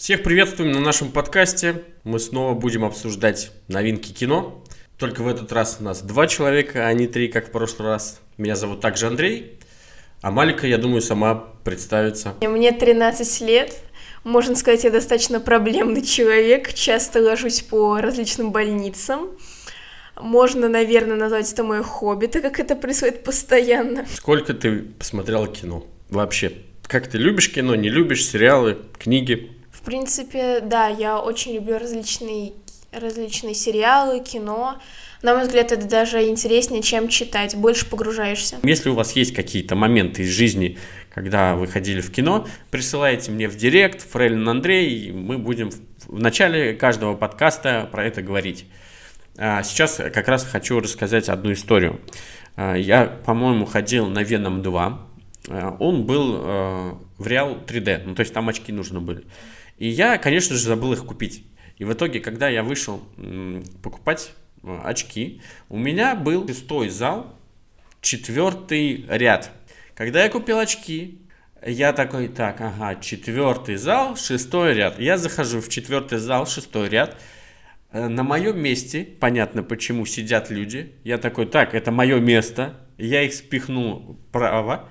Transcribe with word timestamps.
Всех 0.00 0.22
приветствуем 0.22 0.72
на 0.72 0.80
нашем 0.80 1.12
подкасте. 1.12 1.84
Мы 2.04 2.20
снова 2.20 2.54
будем 2.54 2.86
обсуждать 2.86 3.52
новинки 3.68 4.12
кино. 4.12 4.64
Только 4.96 5.22
в 5.22 5.28
этот 5.28 5.52
раз 5.52 5.76
у 5.78 5.84
нас 5.84 6.00
два 6.00 6.26
человека, 6.26 6.86
а 6.86 6.92
не 6.94 7.06
три, 7.06 7.28
как 7.28 7.48
в 7.48 7.50
прошлый 7.50 7.88
раз. 7.88 8.18
Меня 8.38 8.56
зовут 8.56 8.80
также 8.80 9.08
Андрей. 9.08 9.58
А 10.22 10.30
Малика, 10.30 10.66
я 10.66 10.78
думаю, 10.78 11.02
сама 11.02 11.34
представится. 11.34 12.32
Мне 12.40 12.72
13 12.72 13.42
лет. 13.42 13.76
Можно 14.24 14.56
сказать, 14.56 14.84
я 14.84 14.90
достаточно 14.90 15.38
проблемный 15.38 16.00
человек. 16.00 16.72
Часто 16.72 17.20
ложусь 17.20 17.60
по 17.60 18.00
различным 18.00 18.52
больницам. 18.52 19.28
Можно, 20.18 20.70
наверное, 20.70 21.16
назвать 21.16 21.52
это 21.52 21.62
мое 21.62 21.82
хобби, 21.82 22.24
так 22.24 22.40
как 22.40 22.58
это 22.58 22.74
происходит 22.74 23.22
постоянно. 23.22 24.06
Сколько 24.14 24.54
ты 24.54 24.78
посмотрела 24.78 25.46
кино 25.46 25.86
вообще? 26.08 26.54
Как 26.84 27.06
ты 27.06 27.18
любишь 27.18 27.52
кино, 27.52 27.74
не 27.74 27.90
любишь 27.90 28.24
сериалы, 28.26 28.78
книги? 28.98 29.59
Принципе, 29.90 30.60
да, 30.60 30.86
я 30.86 31.18
очень 31.18 31.52
люблю 31.52 31.76
различные, 31.76 32.52
различные 32.92 33.54
сериалы, 33.54 34.20
кино. 34.20 34.80
На 35.20 35.34
мой 35.34 35.42
взгляд, 35.42 35.72
это 35.72 35.84
даже 35.84 36.28
интереснее, 36.28 36.80
чем 36.80 37.08
читать, 37.08 37.56
больше 37.56 37.90
погружаешься. 37.90 38.58
Если 38.62 38.88
у 38.88 38.94
вас 38.94 39.16
есть 39.16 39.34
какие-то 39.34 39.74
моменты 39.74 40.22
из 40.22 40.28
жизни, 40.28 40.78
когда 41.12 41.56
вы 41.56 41.66
ходили 41.66 42.00
в 42.00 42.12
кино, 42.12 42.46
присылайте 42.70 43.32
мне 43.32 43.48
в 43.48 43.56
директ, 43.56 44.08
Фрейлин 44.08 44.48
Андрей, 44.48 45.08
и 45.08 45.10
мы 45.10 45.38
будем 45.38 45.72
в 46.06 46.20
начале 46.20 46.72
каждого 46.74 47.16
подкаста 47.16 47.88
про 47.90 48.04
это 48.06 48.22
говорить. 48.22 48.66
А 49.38 49.64
сейчас 49.64 49.96
как 49.96 50.28
раз 50.28 50.44
хочу 50.44 50.78
рассказать 50.78 51.28
одну 51.28 51.52
историю. 51.52 52.00
А, 52.54 52.76
я, 52.76 53.06
по-моему, 53.06 53.66
ходил 53.66 54.06
на 54.06 54.22
Веном 54.22 54.62
2. 54.62 55.08
А, 55.48 55.76
он 55.80 56.06
был 56.06 57.00
в 57.18 57.26
Реал 57.26 57.58
3D, 57.66 58.02
ну 58.06 58.14
то 58.14 58.20
есть 58.20 58.32
там 58.32 58.48
очки 58.48 58.70
нужны 58.70 59.00
были. 59.00 59.24
И 59.80 59.88
я, 59.88 60.18
конечно 60.18 60.54
же, 60.54 60.62
забыл 60.62 60.92
их 60.92 61.06
купить. 61.06 61.42
И 61.78 61.84
в 61.84 61.92
итоге, 61.94 62.20
когда 62.20 62.50
я 62.50 62.62
вышел 62.62 63.02
покупать 63.82 64.32
э, 64.62 64.78
очки, 64.84 65.40
у 65.70 65.78
меня 65.78 66.14
был 66.14 66.46
шестой 66.46 66.90
зал, 66.90 67.34
четвертый 68.02 69.06
ряд. 69.08 69.50
Когда 69.94 70.22
я 70.22 70.28
купил 70.28 70.58
очки, 70.58 71.22
я 71.66 71.94
такой, 71.94 72.28
так, 72.28 72.60
ага, 72.60 73.00
четвертый 73.00 73.76
зал, 73.76 74.16
шестой 74.16 74.74
ряд. 74.74 74.98
Я 74.98 75.16
захожу 75.16 75.62
в 75.62 75.70
четвертый 75.70 76.18
зал, 76.18 76.46
шестой 76.46 76.90
ряд. 76.90 77.16
Э, 77.90 78.06
на 78.08 78.22
моем 78.22 78.60
месте, 78.60 79.08
понятно 79.18 79.62
почему, 79.62 80.04
сидят 80.04 80.50
люди. 80.50 80.92
Я 81.04 81.16
такой, 81.16 81.46
так, 81.46 81.74
это 81.74 81.90
мое 81.90 82.20
место. 82.20 82.78
Я 82.98 83.22
их 83.22 83.32
спихнул 83.32 84.18
право. 84.30 84.90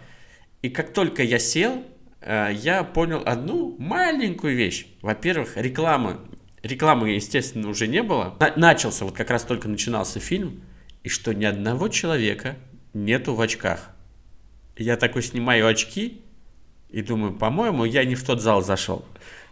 И 0.64 0.70
как 0.70 0.94
только 0.94 1.22
я 1.22 1.38
сел, 1.38 1.86
я 2.22 2.84
понял 2.84 3.22
одну 3.26 3.76
маленькую 3.80 4.56
вещь. 4.56 4.88
Во-первых, 5.02 5.56
рекламы. 5.56 6.18
Рекламы, 6.62 7.12
естественно, 7.12 7.70
уже 7.70 7.88
не 7.88 8.04
было. 8.04 8.38
начался, 8.56 9.06
вот 9.06 9.16
как 9.16 9.30
раз 9.30 9.44
только 9.44 9.70
начинался 9.70 10.20
фильм, 10.20 10.62
и 11.04 11.10
что 11.10 11.34
ни 11.34 11.46
одного 11.46 11.88
человека 11.88 12.58
нету 12.94 13.34
в 13.34 13.42
очках. 13.42 13.92
Я 14.78 14.98
такой 14.98 15.24
снимаю 15.24 15.68
очки 15.68 16.22
и 16.90 17.02
думаю, 17.02 17.34
по-моему, 17.34 17.86
я 17.86 18.04
не 18.04 18.16
в 18.16 18.24
тот 18.24 18.42
зал 18.42 18.62
зашел. 18.62 19.06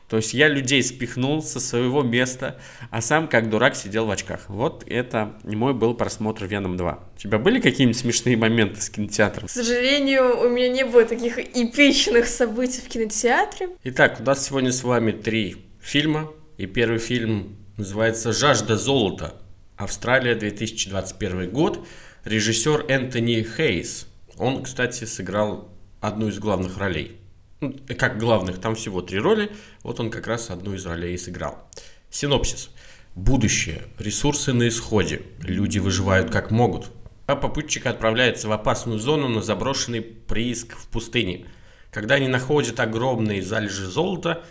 То 0.09 0.15
есть 0.17 0.33
я 0.33 0.47
людей 0.47 0.81
спихнул 0.83 1.41
со 1.41 1.59
своего 1.59 2.01
места, 2.01 2.57
а 2.91 3.01
сам 3.01 3.27
как 3.27 3.49
дурак 3.49 3.75
сидел 3.75 4.05
в 4.05 4.11
очках. 4.11 4.45
Вот 4.47 4.85
это 4.87 5.33
мой 5.43 5.73
был 5.73 5.93
просмотр 5.95 6.45
Веном 6.45 6.77
2. 6.77 6.99
У 7.15 7.19
тебя 7.19 7.37
были 7.37 7.59
какие-нибудь 7.59 7.99
смешные 7.99 8.37
моменты 8.37 8.79
с 8.79 8.89
кинотеатром? 8.89 9.47
К 9.47 9.51
сожалению, 9.51 10.39
у 10.39 10.49
меня 10.49 10.69
не 10.69 10.85
было 10.85 11.03
таких 11.03 11.39
эпичных 11.39 12.27
событий 12.27 12.79
в 12.79 12.87
кинотеатре. 12.87 13.69
Итак, 13.83 14.17
у 14.21 14.23
нас 14.23 14.47
сегодня 14.47 14.71
с 14.71 14.83
вами 14.83 15.11
три 15.11 15.57
фильма. 15.81 16.31
И 16.57 16.65
первый 16.65 16.99
фильм 16.99 17.57
называется 17.75 18.31
«Жажда 18.31 18.77
золота». 18.77 19.33
Австралия, 19.75 20.35
2021 20.35 21.51
год. 21.51 21.85
Режиссер 22.23 22.85
Энтони 22.87 23.45
Хейс. 23.57 24.07
Он, 24.37 24.63
кстати, 24.63 25.03
сыграл 25.03 25.69
одну 25.99 26.29
из 26.29 26.39
главных 26.39 26.77
ролей. 26.77 27.17
Ну, 27.59 27.73
как 27.97 28.19
главных, 28.19 28.59
там 28.61 28.75
всего 28.75 29.01
три 29.01 29.17
роли, 29.17 29.51
вот 29.81 29.99
он 29.99 30.11
как 30.11 30.27
раз 30.27 30.51
одну 30.51 30.75
из 30.75 30.85
ролей 30.85 31.15
и 31.15 31.17
сыграл. 31.17 31.67
Синопсис. 32.11 32.69
Будущее. 33.15 33.85
Ресурсы 33.97 34.53
на 34.53 34.67
исходе. 34.67 35.23
Люди 35.39 35.79
выживают 35.79 36.29
как 36.29 36.51
могут. 36.51 36.91
А 37.25 37.35
попутчик 37.35 37.87
отправляется 37.87 38.47
в 38.47 38.51
опасную 38.51 38.99
зону 38.99 39.27
на 39.27 39.41
заброшенный 39.41 40.01
прииск 40.01 40.77
в 40.77 40.87
пустыне. 40.87 41.47
Когда 41.91 42.15
они 42.15 42.27
находят 42.27 42.79
огромные 42.79 43.41
залежи 43.41 43.87
золота, 43.87 44.43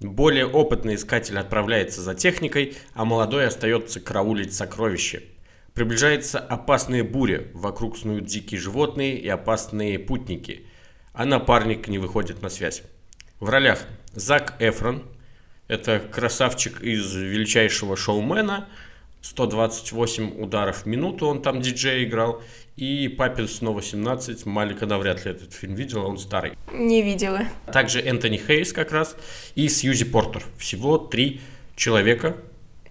более 0.00 0.46
опытный 0.46 0.96
искатель 0.96 1.38
отправляется 1.38 2.02
за 2.02 2.16
техникой, 2.16 2.76
а 2.92 3.04
молодой 3.04 3.46
остается 3.46 4.00
караулить 4.00 4.52
сокровища. 4.52 5.22
Приближается 5.74 6.40
опасная 6.40 7.04
буря, 7.04 7.46
вокруг 7.54 7.96
снуют 7.96 8.26
дикие 8.26 8.58
животные 8.58 9.16
и 9.16 9.28
опасные 9.28 10.00
путники– 10.00 10.66
а 11.18 11.24
напарник 11.24 11.88
не 11.88 11.98
выходит 11.98 12.42
на 12.42 12.48
связь. 12.48 12.84
В 13.40 13.48
ролях 13.48 13.80
Зак 14.14 14.54
Эфрон, 14.60 15.02
это 15.66 15.98
красавчик 15.98 16.80
из 16.80 17.12
величайшего 17.12 17.96
шоумена, 17.96 18.68
128 19.22 20.40
ударов 20.40 20.84
в 20.84 20.86
минуту 20.86 21.26
он 21.26 21.42
там 21.42 21.60
диджей 21.60 22.04
играл, 22.04 22.40
и 22.76 23.08
Папин 23.08 23.48
снова 23.48 23.82
17, 23.82 24.46
Малика 24.46 24.86
навряд 24.86 25.24
ли 25.24 25.32
этот 25.32 25.52
фильм 25.52 25.74
видела, 25.74 26.04
он 26.06 26.18
старый. 26.18 26.52
Не 26.72 27.02
видела. 27.02 27.40
Также 27.72 28.00
Энтони 28.00 28.36
Хейс 28.36 28.72
как 28.72 28.92
раз 28.92 29.16
и 29.56 29.68
Сьюзи 29.68 30.04
Портер. 30.04 30.44
Всего 30.56 30.98
три 30.98 31.40
человека 31.74 32.36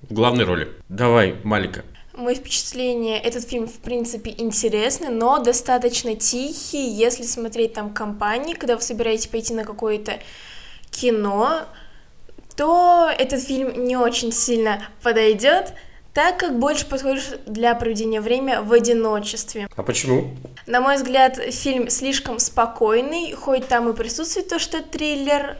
в 0.01 0.13
главной 0.13 0.43
роли. 0.43 0.67
Давай, 0.89 1.37
Малика. 1.45 1.85
Мое 2.17 2.33
впечатление, 2.33 3.19
этот 3.19 3.47
фильм, 3.47 3.67
в 3.67 3.77
принципе, 3.77 4.33
интересный, 4.35 5.09
но 5.09 5.37
достаточно 5.37 6.15
тихий, 6.15 6.89
если 6.89 7.21
смотреть 7.21 7.73
там 7.73 7.93
компании, 7.93 8.55
когда 8.55 8.75
вы 8.75 8.81
собираетесь 8.81 9.27
пойти 9.27 9.53
на 9.53 9.63
какое-то 9.63 10.19
кино, 10.89 11.65
то 12.55 13.07
этот 13.15 13.43
фильм 13.43 13.85
не 13.85 13.97
очень 13.97 14.31
сильно 14.31 14.83
подойдет, 15.03 15.73
так 16.15 16.39
как 16.39 16.57
больше 16.57 16.87
подходит 16.87 17.41
для 17.45 17.75
проведения 17.75 18.19
времени 18.19 18.63
в 18.63 18.73
одиночестве. 18.73 19.69
А 19.75 19.83
почему? 19.83 20.31
На 20.65 20.81
мой 20.81 20.95
взгляд, 20.95 21.35
фильм 21.35 21.87
слишком 21.91 22.39
спокойный, 22.39 23.33
хоть 23.33 23.67
там 23.67 23.87
и 23.89 23.93
присутствует 23.95 24.49
то, 24.49 24.57
что 24.57 24.81
триллер, 24.81 25.57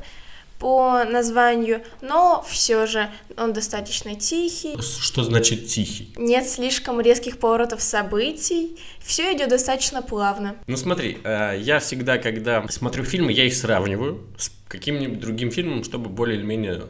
по 0.60 1.04
названию, 1.04 1.84
но 2.02 2.44
все 2.48 2.86
же 2.88 3.10
он 3.38 3.54
достаточно 3.54 4.16
тихий. 4.16 4.76
Что 4.82 5.24
значит 5.24 5.68
тихий? 5.68 6.14
Нет 6.18 6.48
слишком 6.48 7.00
резких 7.00 7.38
поворотов 7.38 7.82
событий, 7.82 8.78
все 9.00 9.36
идет 9.36 9.50
достаточно 9.50 10.02
плавно. 10.02 10.56
Ну 10.68 10.78
смотри, 10.78 11.20
э, 11.24 11.58
я 11.60 11.80
всегда, 11.80 12.18
когда 12.18 12.68
смотрю 12.70 13.04
фильмы, 13.04 13.32
я 13.32 13.46
их 13.46 13.54
сравниваю 13.54 14.26
с 14.38 14.52
каким-нибудь 14.68 15.20
другим 15.20 15.52
фильмом, 15.52 15.84
чтобы 15.84 16.10
более 16.10 16.38
или 16.38 16.46
менее 16.46 16.84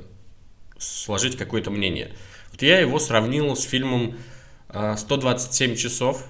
сложить 0.77 1.37
какое-то 1.37 1.71
мнение. 1.71 2.13
Вот 2.51 2.61
я 2.61 2.79
его 2.79 2.99
сравнил 2.99 3.55
с 3.55 3.63
фильмом 3.63 4.15
127 4.69 5.71
э, 5.71 5.75
часов 5.75 6.25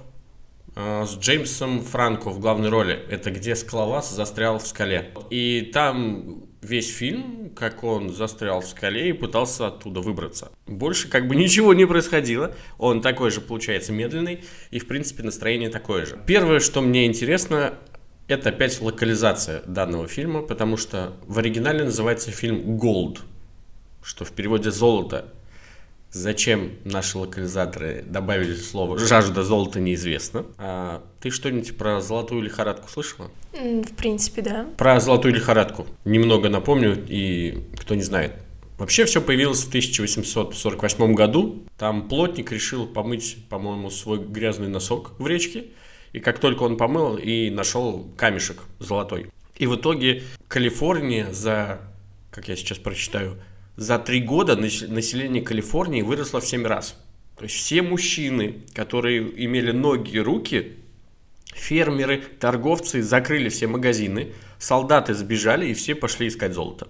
с 0.74 1.18
Джеймсом 1.18 1.82
Франко 1.82 2.30
в 2.30 2.40
главной 2.40 2.68
роли. 2.68 2.94
Это 3.10 3.30
где 3.30 3.56
скалолаз 3.56 4.10
застрял 4.10 4.58
в 4.58 4.66
скале. 4.66 5.12
И 5.30 5.70
там 5.72 6.48
весь 6.62 6.94
фильм, 6.94 7.50
как 7.54 7.84
он 7.84 8.10
застрял 8.10 8.60
в 8.60 8.66
скале 8.66 9.10
и 9.10 9.12
пытался 9.12 9.68
оттуда 9.68 10.00
выбраться. 10.00 10.50
Больше 10.66 11.08
как 11.08 11.28
бы 11.28 11.36
ничего 11.36 11.74
не 11.74 11.86
происходило. 11.86 12.54
Он 12.78 13.00
такой 13.00 13.30
же, 13.30 13.40
получается, 13.40 13.92
медленный. 13.92 14.44
И, 14.70 14.78
в 14.78 14.86
принципе, 14.86 15.22
настроение 15.22 15.70
такое 15.70 16.06
же. 16.06 16.18
Первое, 16.26 16.60
что 16.60 16.80
мне 16.80 17.06
интересно, 17.06 17.74
это 18.28 18.50
опять 18.50 18.80
локализация 18.80 19.62
данного 19.66 20.06
фильма, 20.06 20.42
потому 20.42 20.76
что 20.76 21.14
в 21.26 21.38
оригинале 21.38 21.84
называется 21.84 22.30
фильм 22.30 22.76
«Gold», 22.76 23.20
что 24.02 24.24
в 24.24 24.32
переводе 24.32 24.70
«золото». 24.70 25.32
Зачем 26.10 26.72
наши 26.84 27.18
локализаторы 27.18 28.02
добавили 28.06 28.54
слово 28.54 28.98
«жажда 28.98 29.42
золота» 29.42 29.78
неизвестно. 29.78 30.46
А 30.56 31.02
ты 31.20 31.30
что-нибудь 31.30 31.76
про 31.76 32.00
золотую 32.00 32.42
лихорадку 32.42 32.88
слышала? 32.88 33.30
В 33.52 33.94
принципе, 33.94 34.40
да. 34.40 34.66
Про 34.78 35.00
золотую 35.00 35.34
лихорадку. 35.34 35.86
Немного 36.04 36.48
напомню, 36.48 37.04
и 37.08 37.62
кто 37.78 37.94
не 37.94 38.02
знает. 38.02 38.32
Вообще 38.78 39.04
все 39.04 39.20
появилось 39.20 39.64
в 39.64 39.68
1848 39.68 41.14
году. 41.14 41.64
Там 41.76 42.08
плотник 42.08 42.52
решил 42.52 42.86
помыть, 42.86 43.36
по-моему, 43.50 43.90
свой 43.90 44.18
грязный 44.18 44.68
носок 44.68 45.12
в 45.18 45.26
речке. 45.26 45.64
И 46.12 46.20
как 46.20 46.38
только 46.38 46.62
он 46.62 46.76
помыл, 46.76 47.16
и 47.16 47.50
нашел 47.50 48.08
камешек 48.16 48.62
золотой. 48.78 49.30
И 49.56 49.66
в 49.66 49.76
итоге 49.76 50.22
Калифорния 50.46 51.32
за, 51.32 51.80
как 52.30 52.48
я 52.48 52.56
сейчас 52.56 52.78
прочитаю, 52.78 53.36
за 53.78 54.00
три 54.00 54.20
года 54.20 54.56
население 54.56 55.40
Калифорнии 55.40 56.02
выросло 56.02 56.40
в 56.40 56.46
семь 56.46 56.66
раз. 56.66 57.00
То 57.36 57.44
есть 57.44 57.54
все 57.54 57.80
мужчины, 57.80 58.64
которые 58.74 59.20
имели 59.44 59.70
ноги 59.70 60.16
и 60.16 60.18
руки, 60.18 60.78
фермеры, 61.54 62.20
торговцы 62.40 63.02
закрыли 63.02 63.48
все 63.50 63.68
магазины, 63.68 64.32
солдаты 64.58 65.14
сбежали 65.14 65.68
и 65.68 65.74
все 65.74 65.94
пошли 65.94 66.26
искать 66.26 66.54
золото. 66.54 66.88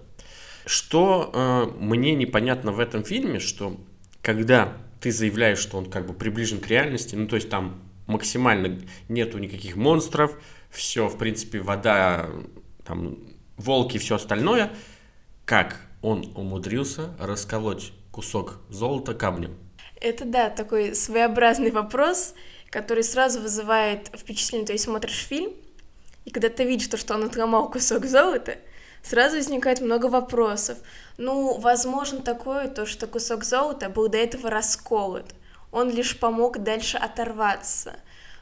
Что 0.65 1.29
э, 1.31 1.79
мне 1.79 2.15
непонятно 2.15 2.71
в 2.71 2.79
этом 2.79 3.03
фильме, 3.03 3.37
что 3.37 3.79
когда 4.23 4.75
ты 4.99 5.11
заявляешь, 5.11 5.59
что 5.59 5.77
он 5.77 5.91
как 5.91 6.07
бы 6.07 6.15
приближен 6.15 6.59
к 6.59 6.67
реальности, 6.67 7.13
ну 7.13 7.27
то 7.27 7.35
есть 7.35 7.51
там 7.51 7.83
максимально 8.07 8.79
нету 9.09 9.37
никаких 9.37 9.75
монстров, 9.75 10.35
все, 10.71 11.07
в 11.07 11.19
принципе, 11.19 11.59
вода, 11.59 12.31
там, 12.83 13.19
волки 13.57 13.97
и 13.97 13.99
все 13.99 14.15
остальное, 14.15 14.71
как 15.45 15.88
он 16.01 16.31
умудрился 16.35 17.09
расколоть 17.19 17.93
кусок 18.11 18.59
золота 18.69 19.13
камнем? 19.13 19.57
Это 19.99 20.25
да, 20.25 20.49
такой 20.49 20.95
своеобразный 20.95 21.71
вопрос, 21.71 22.33
который 22.69 23.03
сразу 23.03 23.41
вызывает 23.41 24.07
впечатление, 24.15 24.67
то 24.67 24.73
есть 24.73 24.85
смотришь 24.85 25.25
фильм, 25.27 25.53
и 26.25 26.31
когда 26.31 26.49
ты 26.49 26.63
видишь 26.63 26.87
то, 26.87 26.97
что 26.97 27.15
он 27.15 27.23
отломал 27.23 27.69
кусок 27.69 28.05
золота, 28.05 28.57
сразу 29.01 29.37
возникает 29.37 29.81
много 29.81 30.05
вопросов. 30.07 30.77
Ну, 31.17 31.57
возможно 31.57 32.21
такое, 32.21 32.67
то, 32.67 32.85
что 32.85 33.07
кусок 33.07 33.43
золота 33.43 33.89
был 33.89 34.07
до 34.07 34.17
этого 34.17 34.49
расколот. 34.49 35.33
Он 35.71 35.89
лишь 35.89 36.19
помог 36.19 36.59
дальше 36.59 36.97
оторваться. 36.97 37.95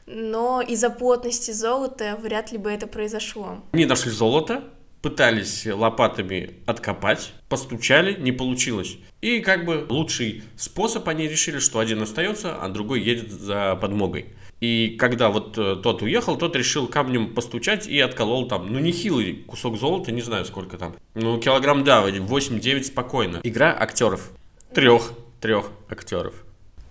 Но 0.06 0.62
из-за 0.62 0.90
плотности 0.90 1.50
золота 1.50 2.18
вряд 2.20 2.52
ли 2.52 2.58
бы 2.58 2.70
это 2.70 2.86
произошло. 2.86 3.58
Они 3.72 3.84
нашли 3.84 4.10
золото, 4.10 4.64
пытались 5.02 5.66
лопатами 5.66 6.54
откопать, 6.66 7.32
постучали, 7.48 8.20
не 8.20 8.32
получилось. 8.32 8.98
И 9.20 9.40
как 9.40 9.64
бы 9.64 9.86
лучший 9.88 10.42
способ 10.56 11.08
они 11.08 11.28
решили, 11.28 11.58
что 11.58 11.78
один 11.78 12.02
остается, 12.02 12.56
а 12.56 12.68
другой 12.68 13.00
едет 13.00 13.30
за 13.30 13.76
подмогой. 13.80 14.26
И 14.60 14.96
когда 14.98 15.28
вот 15.28 15.56
э, 15.56 15.76
тот 15.82 16.02
уехал, 16.02 16.36
тот 16.36 16.56
решил 16.56 16.88
камнем 16.88 17.32
постучать 17.32 17.86
и 17.86 18.00
отколол 18.00 18.48
там, 18.48 18.72
ну, 18.72 18.80
нехилый 18.80 19.44
кусок 19.46 19.78
золота, 19.78 20.10
не 20.10 20.22
знаю 20.22 20.44
сколько 20.44 20.76
там. 20.76 20.96
Ну, 21.14 21.38
килограмм, 21.38 21.84
да, 21.84 22.08
8-9 22.08 22.84
спокойно. 22.84 23.40
Игра 23.44 23.76
актеров. 23.78 24.32
Трех, 24.74 25.12
трех 25.40 25.70
актеров. 25.88 26.34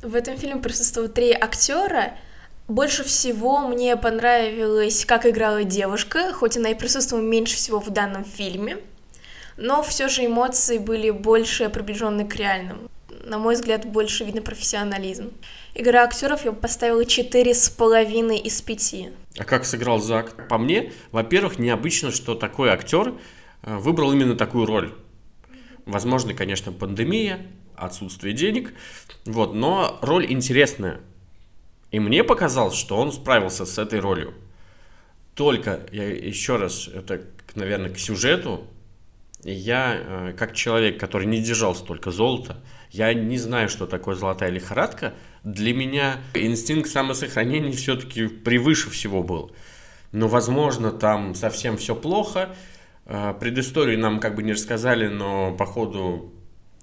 В 0.01 0.15
этом 0.15 0.37
фильме 0.37 0.61
присутствуют 0.61 1.13
три 1.13 1.31
актера. 1.33 2.13
Больше 2.67 3.05
всего 3.05 3.65
мне 3.67 3.95
понравилось, 3.95 5.05
как 5.05 5.25
играла 5.25 5.63
девушка, 5.63 6.33
хоть 6.33 6.57
она 6.57 6.71
и 6.71 6.75
присутствовала 6.75 7.23
меньше 7.23 7.55
всего 7.55 7.79
в 7.79 7.89
данном 7.91 8.25
фильме, 8.25 8.79
но 9.55 9.81
все 9.83 10.09
же 10.09 10.25
эмоции 10.25 10.77
были 10.77 11.09
больше 11.09 11.69
приближены 11.69 12.27
к 12.27 12.35
реальным. 12.35 12.89
На 13.23 13.37
мой 13.37 13.55
взгляд, 13.55 13.85
больше 13.85 14.25
видно 14.25 14.41
профессионализм. 14.41 15.31
Игра 15.75 16.03
актеров 16.03 16.43
я 16.43 16.51
поставила 16.51 17.05
четыре 17.05 17.53
с 17.53 17.69
половиной 17.69 18.37
из 18.37 18.61
пяти. 18.61 19.09
А 19.37 19.45
как 19.45 19.65
сыграл 19.65 19.99
Зак? 19.99 20.47
По 20.49 20.57
мне, 20.57 20.91
во-первых, 21.11 21.59
необычно, 21.59 22.11
что 22.11 22.35
такой 22.35 22.69
актер 22.69 23.13
э, 23.63 23.77
выбрал 23.77 24.11
именно 24.11 24.35
такую 24.35 24.65
роль. 24.65 24.93
Возможно, 25.85 26.33
конечно, 26.33 26.73
пандемия, 26.73 27.47
отсутствие 27.75 28.33
денег, 28.33 28.73
вот, 29.25 29.53
но 29.53 29.99
роль 30.01 30.29
интересная. 30.29 30.99
И 31.91 31.99
мне 31.99 32.23
показалось, 32.23 32.75
что 32.75 32.97
он 32.97 33.11
справился 33.11 33.65
с 33.65 33.77
этой 33.77 33.99
ролью. 33.99 34.33
Только, 35.35 35.81
я 35.91 36.09
еще 36.09 36.55
раз, 36.57 36.87
это, 36.87 37.21
наверное, 37.55 37.91
к 37.91 37.99
сюжету, 37.99 38.67
я, 39.43 39.95
э, 39.95 40.33
как 40.37 40.53
человек, 40.53 40.99
который 40.99 41.27
не 41.27 41.41
держал 41.41 41.75
столько 41.75 42.11
золота, 42.11 42.57
я 42.91 43.13
не 43.13 43.37
знаю, 43.37 43.69
что 43.69 43.85
такое 43.85 44.15
золотая 44.15 44.49
лихорадка. 44.49 45.13
Для 45.43 45.73
меня 45.73 46.17
инстинкт 46.33 46.89
самосохранения 46.89 47.71
все-таки 47.71 48.27
превыше 48.27 48.89
всего 48.89 49.23
был. 49.23 49.51
Но, 50.11 50.27
возможно, 50.27 50.91
там 50.91 51.35
совсем 51.35 51.77
все 51.77 51.95
плохо. 51.95 52.55
Э, 53.05 53.33
предысторию 53.39 53.99
нам 53.99 54.19
как 54.19 54.35
бы 54.35 54.43
не 54.43 54.53
рассказали, 54.53 55.07
но 55.07 55.55
походу 55.55 56.33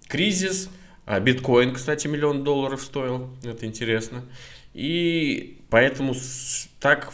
кризис. 0.08 0.70
А 1.06 1.20
биткоин, 1.20 1.74
кстати, 1.74 2.06
миллион 2.06 2.44
долларов 2.44 2.80
стоил. 2.82 3.36
Это 3.42 3.66
интересно. 3.66 4.24
И 4.75 5.61
поэтому 5.71 6.15
так 6.81 7.12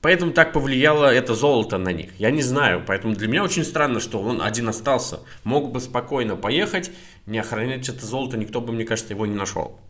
Поэтому 0.00 0.32
так 0.32 0.52
повлияло 0.52 1.12
это 1.12 1.34
золото 1.34 1.76
на 1.76 1.92
них. 1.92 2.10
Я 2.18 2.30
не 2.30 2.42
знаю. 2.42 2.84
Поэтому 2.86 3.14
для 3.14 3.26
меня 3.26 3.42
очень 3.42 3.64
странно, 3.64 3.98
что 3.98 4.20
он 4.20 4.40
один 4.40 4.68
остался. 4.68 5.20
Мог 5.42 5.72
бы 5.72 5.80
спокойно 5.80 6.36
поехать, 6.36 6.92
не 7.26 7.38
охранять 7.38 7.88
это 7.88 8.06
золото, 8.06 8.36
никто 8.36 8.60
бы, 8.60 8.72
мне 8.72 8.84
кажется, 8.84 9.12
его 9.12 9.26
не 9.26 9.34
нашел. 9.34 9.80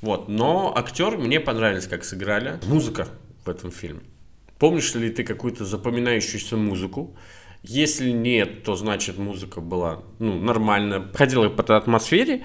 Вот. 0.00 0.28
Но 0.28 0.72
актер 0.76 1.18
мне 1.18 1.40
понравились, 1.40 1.88
как 1.88 2.04
сыграли. 2.04 2.60
Музыка 2.66 3.08
в 3.44 3.50
этом 3.50 3.72
фильме. 3.72 4.02
Помнишь 4.58 4.94
ли 4.94 5.10
ты 5.10 5.24
какую-то 5.24 5.64
запоминающуюся 5.64 6.56
музыку? 6.56 7.16
Если 7.64 8.10
нет, 8.10 8.62
то 8.62 8.76
значит 8.76 9.18
музыка 9.18 9.60
была 9.60 10.02
ну, 10.18 10.38
нормально, 10.38 11.10
ходила 11.12 11.48
по 11.48 11.76
атмосфере. 11.76 12.44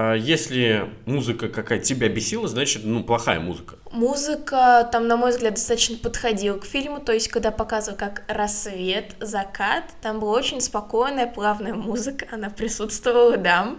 А 0.00 0.14
если 0.14 0.88
музыка 1.06 1.48
какая-то 1.48 1.84
тебя 1.84 2.08
бесила, 2.08 2.46
значит, 2.46 2.84
ну, 2.84 3.02
плохая 3.02 3.40
музыка. 3.40 3.78
Музыка 3.90 4.88
там, 4.92 5.08
на 5.08 5.16
мой 5.16 5.32
взгляд, 5.32 5.54
достаточно 5.54 5.96
подходила 5.96 6.56
к 6.56 6.64
фильму, 6.64 7.00
то 7.00 7.12
есть, 7.12 7.26
когда 7.26 7.50
показывал 7.50 7.98
как 7.98 8.22
рассвет, 8.28 9.16
закат, 9.18 9.86
там 10.00 10.20
была 10.20 10.38
очень 10.38 10.60
спокойная, 10.60 11.26
плавная 11.26 11.74
музыка, 11.74 12.26
она 12.30 12.48
присутствовала, 12.48 13.36
да. 13.38 13.74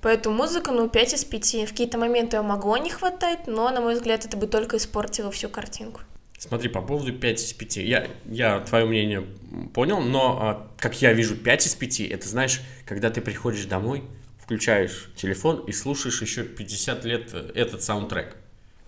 Поэтому 0.00 0.34
музыка, 0.34 0.72
ну, 0.72 0.88
5 0.88 1.12
из 1.12 1.24
5. 1.26 1.66
В 1.66 1.68
какие-то 1.72 1.98
моменты 1.98 2.38
ее 2.38 2.42
могло 2.42 2.78
не 2.78 2.88
хватать, 2.88 3.46
но, 3.46 3.68
на 3.68 3.82
мой 3.82 3.96
взгляд, 3.96 4.24
это 4.24 4.38
бы 4.38 4.46
только 4.46 4.78
испортило 4.78 5.30
всю 5.30 5.50
картинку. 5.50 6.00
Смотри, 6.38 6.70
по 6.70 6.80
поводу 6.80 7.12
5 7.12 7.42
из 7.42 7.52
5. 7.52 7.76
Я, 7.76 8.06
я 8.24 8.60
твое 8.60 8.86
мнение 8.86 9.26
понял, 9.74 10.00
но, 10.00 10.38
а, 10.40 10.70
как 10.78 11.02
я 11.02 11.12
вижу, 11.12 11.36
5 11.36 11.66
из 11.66 11.74
5, 11.74 12.00
это, 12.00 12.26
знаешь, 12.26 12.62
когда 12.86 13.10
ты 13.10 13.20
приходишь 13.20 13.66
домой, 13.66 14.04
включаешь 14.44 15.10
телефон 15.16 15.64
и 15.66 15.72
слушаешь 15.72 16.20
еще 16.20 16.44
50 16.44 17.04
лет 17.04 17.30
э, 17.32 17.50
этот 17.54 17.82
саундтрек. 17.82 18.36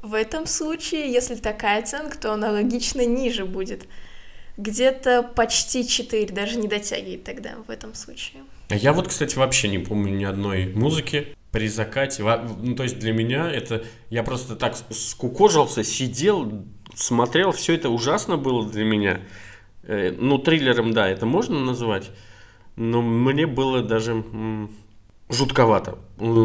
В 0.03 0.12
этом 0.12 0.47
случае, 0.47 1.11
если 1.11 1.35
такая 1.35 1.82
оценка, 1.82 2.19
то 2.19 2.32
аналогично 2.32 3.05
ниже 3.05 3.47
будет. 3.47 3.88
Где-то 4.58 5.23
почти 5.23 5.87
4, 5.87 6.32
даже 6.32 6.58
не 6.58 6.69
дотягивает 6.69 7.25
тогда 7.25 7.55
в 7.67 7.70
этом 7.70 7.94
случае. 7.94 8.43
А 8.69 8.76
я 8.76 8.93
вот, 8.93 9.08
кстати, 9.08 9.37
вообще 9.37 9.69
не 9.69 9.79
помню 9.79 10.12
ни 10.14 10.25
одной 10.25 10.67
музыки 10.67 11.29
при 11.53 11.69
закате. 11.69 12.23
Ну, 12.23 12.75
то 12.75 12.82
есть 12.82 12.99
для 12.99 13.12
меня 13.12 13.50
это... 13.50 13.85
Я 14.11 14.23
просто 14.23 14.56
так 14.56 14.76
скукожился, 14.91 15.82
сидел, 15.85 16.64
смотрел, 16.94 17.53
все 17.53 17.75
это 17.75 17.88
ужасно 17.88 18.37
было 18.37 18.69
для 18.69 18.85
меня. 18.85 19.20
Э, 19.85 20.14
ну, 20.17 20.38
триллером, 20.38 20.93
да, 20.93 21.08
это 21.08 21.25
можно 21.25 21.58
называть. 21.58 22.11
Но 22.76 23.00
мне 23.00 23.47
было 23.47 23.82
даже 23.82 24.23
жутковато. 25.28 25.99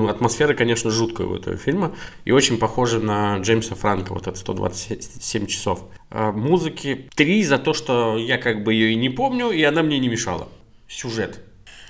Атмосфера, 0.10 0.53
конечно, 0.53 0.89
жуткая 0.89 1.27
у 1.27 1.36
этого 1.36 1.58
фильма. 1.58 1.96
И 2.25 2.32
очень 2.32 2.58
похожа 2.58 3.00
на 3.00 3.38
Джеймса 3.39 3.75
Франка, 3.75 4.13
вот 4.13 4.27
это 4.27 4.38
127 4.38 5.46
часов. 5.48 5.84
А 6.10 6.32
музыки 6.32 7.10
три 7.15 7.44
за 7.44 7.58
то, 7.58 7.74
что 7.74 8.17
я 8.17 8.38
как 8.38 8.63
бы 8.63 8.74
ее 8.74 8.94
и 8.94 8.96
не 8.96 9.10
помню, 9.10 9.51
и 9.51 9.62
она 9.63 9.84
мне 9.84 10.00
не 10.00 10.10
мешала. 10.10 10.48
Сюжет. 10.88 11.39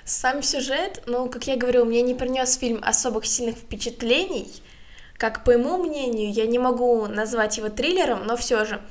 Сам 0.06 0.44
сюжет, 0.44 1.04
ну, 1.06 1.30
как 1.30 1.48
я 1.48 1.56
говорю, 1.56 1.86
мне 1.86 2.02
не 2.02 2.14
принес 2.14 2.58
фильм 2.58 2.80
особых 2.84 3.26
сильных 3.26 3.56
впечатлений. 3.56 4.48
Как 5.18 5.44
по 5.44 5.52
моему 5.52 5.78
мнению, 5.78 6.32
я 6.34 6.48
не 6.48 6.60
могу 6.60 7.06
назвать 7.08 7.58
его 7.58 7.70
триллером, 7.70 8.26
но 8.26 8.36
все 8.36 8.66
же. 8.66 8.82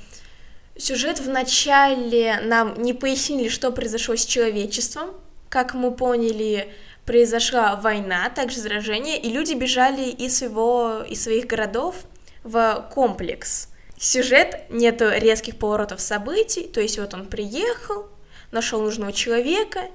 Сюжет 0.76 1.18
в 1.18 1.28
начале 1.28 2.40
нам 2.44 2.80
не 2.80 2.94
пояснили, 2.94 3.48
что 3.48 3.70
произошло 3.72 4.16
с 4.16 4.24
человечеством. 4.24 5.10
Как 5.48 5.74
мы 5.74 5.90
поняли, 5.90 6.72
произошла 7.10 7.74
война, 7.74 8.30
также 8.30 8.60
заражение, 8.60 9.18
и 9.18 9.30
люди 9.30 9.54
бежали 9.54 10.10
из, 10.10 10.38
своего, 10.38 11.02
из 11.08 11.24
своих 11.24 11.48
городов 11.48 11.96
в 12.44 12.88
комплекс. 12.94 13.66
Сюжет, 13.98 14.70
нету 14.70 15.10
резких 15.10 15.56
поворотов 15.56 16.00
событий, 16.00 16.68
то 16.68 16.80
есть 16.80 17.00
вот 17.00 17.12
он 17.12 17.26
приехал, 17.26 18.06
нашел 18.52 18.80
нужного 18.80 19.12
человека, 19.12 19.88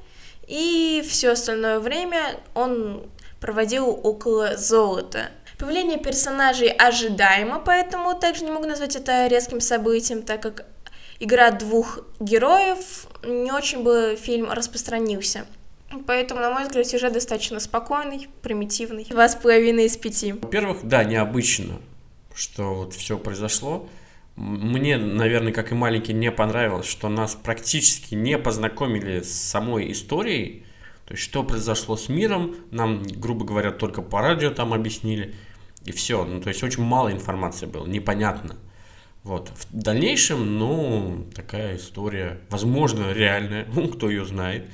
и 0.46 1.02
все 1.08 1.30
остальное 1.32 1.80
время 1.80 2.38
он 2.54 3.10
проводил 3.40 3.98
около 4.04 4.58
золота. 4.58 5.30
Появление 5.58 6.00
персонажей 6.00 6.68
ожидаемо, 6.68 7.62
поэтому 7.66 8.20
также 8.20 8.44
не 8.44 8.52
могу 8.52 8.68
назвать 8.68 8.98
это 8.98 9.28
резким 9.28 9.62
событием, 9.62 10.22
так 10.22 10.42
как 10.42 10.66
игра 11.22 11.52
двух 11.52 12.00
героев 12.20 13.08
не 13.24 13.54
очень 13.54 13.84
бы 13.84 14.18
фильм 14.22 14.52
распространился. 14.52 15.46
Поэтому, 16.04 16.42
на 16.42 16.52
мой 16.52 16.64
взгляд, 16.64 16.88
сюжет 16.88 17.14
достаточно 17.14 17.60
спокойный, 17.60 18.28
примитивный. 18.42 19.06
Два 19.10 19.28
с 19.28 19.36
половиной 19.36 19.86
из 19.86 19.98
пяти. 19.98 20.34
Во-первых, 20.34 20.80
да, 20.84 21.04
необычно, 21.04 21.80
что 22.34 22.76
вот 22.76 22.94
все 22.94 23.18
произошло. 23.18 23.90
Мне, 24.36 24.98
наверное, 24.98 25.54
как 25.54 25.72
и 25.72 25.76
маленький, 25.76 26.14
не 26.14 26.32
понравилось, 26.32 26.88
что 26.88 27.08
нас 27.08 27.36
практически 27.36 28.16
не 28.16 28.38
познакомили 28.38 29.22
с 29.22 29.32
самой 29.32 29.92
историей. 29.92 30.66
То 31.06 31.14
есть, 31.14 31.24
что 31.24 31.44
произошло 31.44 31.96
с 31.96 32.10
миром, 32.10 32.56
нам, 32.72 33.04
грубо 33.04 33.46
говоря, 33.46 33.72
только 33.72 34.02
по 34.02 34.22
радио 34.22 34.50
там 34.50 34.74
объяснили. 34.74 35.36
И 35.86 35.92
все. 35.92 36.26
Ну, 36.26 36.42
то 36.42 36.50
есть, 36.50 36.64
очень 36.64 36.84
мало 36.84 37.12
информации 37.12 37.66
было, 37.68 37.86
непонятно. 37.86 38.58
Вот. 39.24 39.50
В 39.50 39.68
дальнейшем, 39.72 40.60
ну, 40.60 41.26
такая 41.34 41.78
история, 41.78 42.42
возможно, 42.50 43.12
реальная, 43.12 43.66
ну, 43.74 43.88
кто 43.94 44.10
ее 44.10 44.26
знает. 44.26 44.70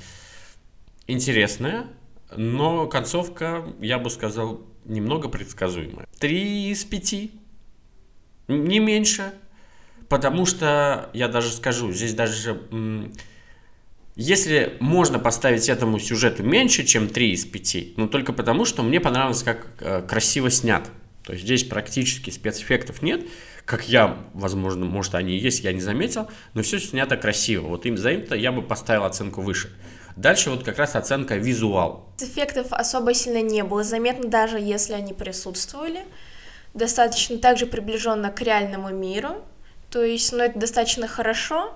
Интересная, 1.07 1.87
но 2.35 2.87
концовка, 2.87 3.65
я 3.79 3.99
бы 3.99 4.09
сказал, 4.09 4.61
немного 4.85 5.29
предсказуемая. 5.29 6.07
Три 6.19 6.71
из 6.71 6.83
пяти. 6.83 7.31
Не 8.47 8.79
меньше. 8.79 9.33
Потому 10.09 10.45
что, 10.45 11.09
я 11.13 11.27
даже 11.27 11.51
скажу, 11.51 11.91
здесь 11.91 12.13
даже... 12.13 12.59
Если 14.17 14.75
можно 14.81 15.19
поставить 15.19 15.69
этому 15.69 15.97
сюжету 15.97 16.43
меньше, 16.43 16.83
чем 16.83 17.07
3 17.07 17.31
из 17.31 17.45
5, 17.45 17.97
но 17.97 18.07
только 18.07 18.33
потому, 18.33 18.65
что 18.65 18.83
мне 18.83 18.99
понравилось, 18.99 19.41
как 19.41 19.67
э, 19.79 20.01
красиво 20.01 20.51
снят. 20.51 20.91
То 21.23 21.31
есть 21.31 21.45
здесь 21.45 21.63
практически 21.63 22.29
спецэффектов 22.29 23.01
нет, 23.01 23.25
как 23.63 23.87
я, 23.87 24.17
возможно, 24.33 24.85
может 24.85 25.15
они 25.15 25.37
и 25.37 25.39
есть, 25.39 25.63
я 25.63 25.71
не 25.71 25.79
заметил, 25.79 26.29
но 26.53 26.61
все 26.61 26.77
снято 26.79 27.15
красиво. 27.15 27.67
Вот 27.67 27.85
им 27.85 27.97
за 27.97 28.11
это 28.11 28.35
я 28.35 28.51
бы 28.51 28.61
поставил 28.61 29.05
оценку 29.05 29.41
выше. 29.41 29.69
Дальше 30.15 30.49
вот 30.49 30.63
как 30.63 30.77
раз 30.77 30.95
оценка 30.95 31.35
визуал. 31.35 32.05
Эффектов 32.19 32.67
особо 32.71 33.13
сильно 33.13 33.41
не 33.41 33.63
было 33.63 33.83
заметно, 33.83 34.29
даже 34.29 34.59
если 34.59 34.93
они 34.93 35.13
присутствовали. 35.13 36.03
Достаточно 36.73 37.37
также 37.37 37.65
приближенно 37.65 38.31
к 38.31 38.41
реальному 38.41 38.89
миру. 38.89 39.43
То 39.89 40.03
есть, 40.03 40.31
ну, 40.31 40.39
это 40.39 40.57
достаточно 40.57 41.07
хорошо, 41.07 41.75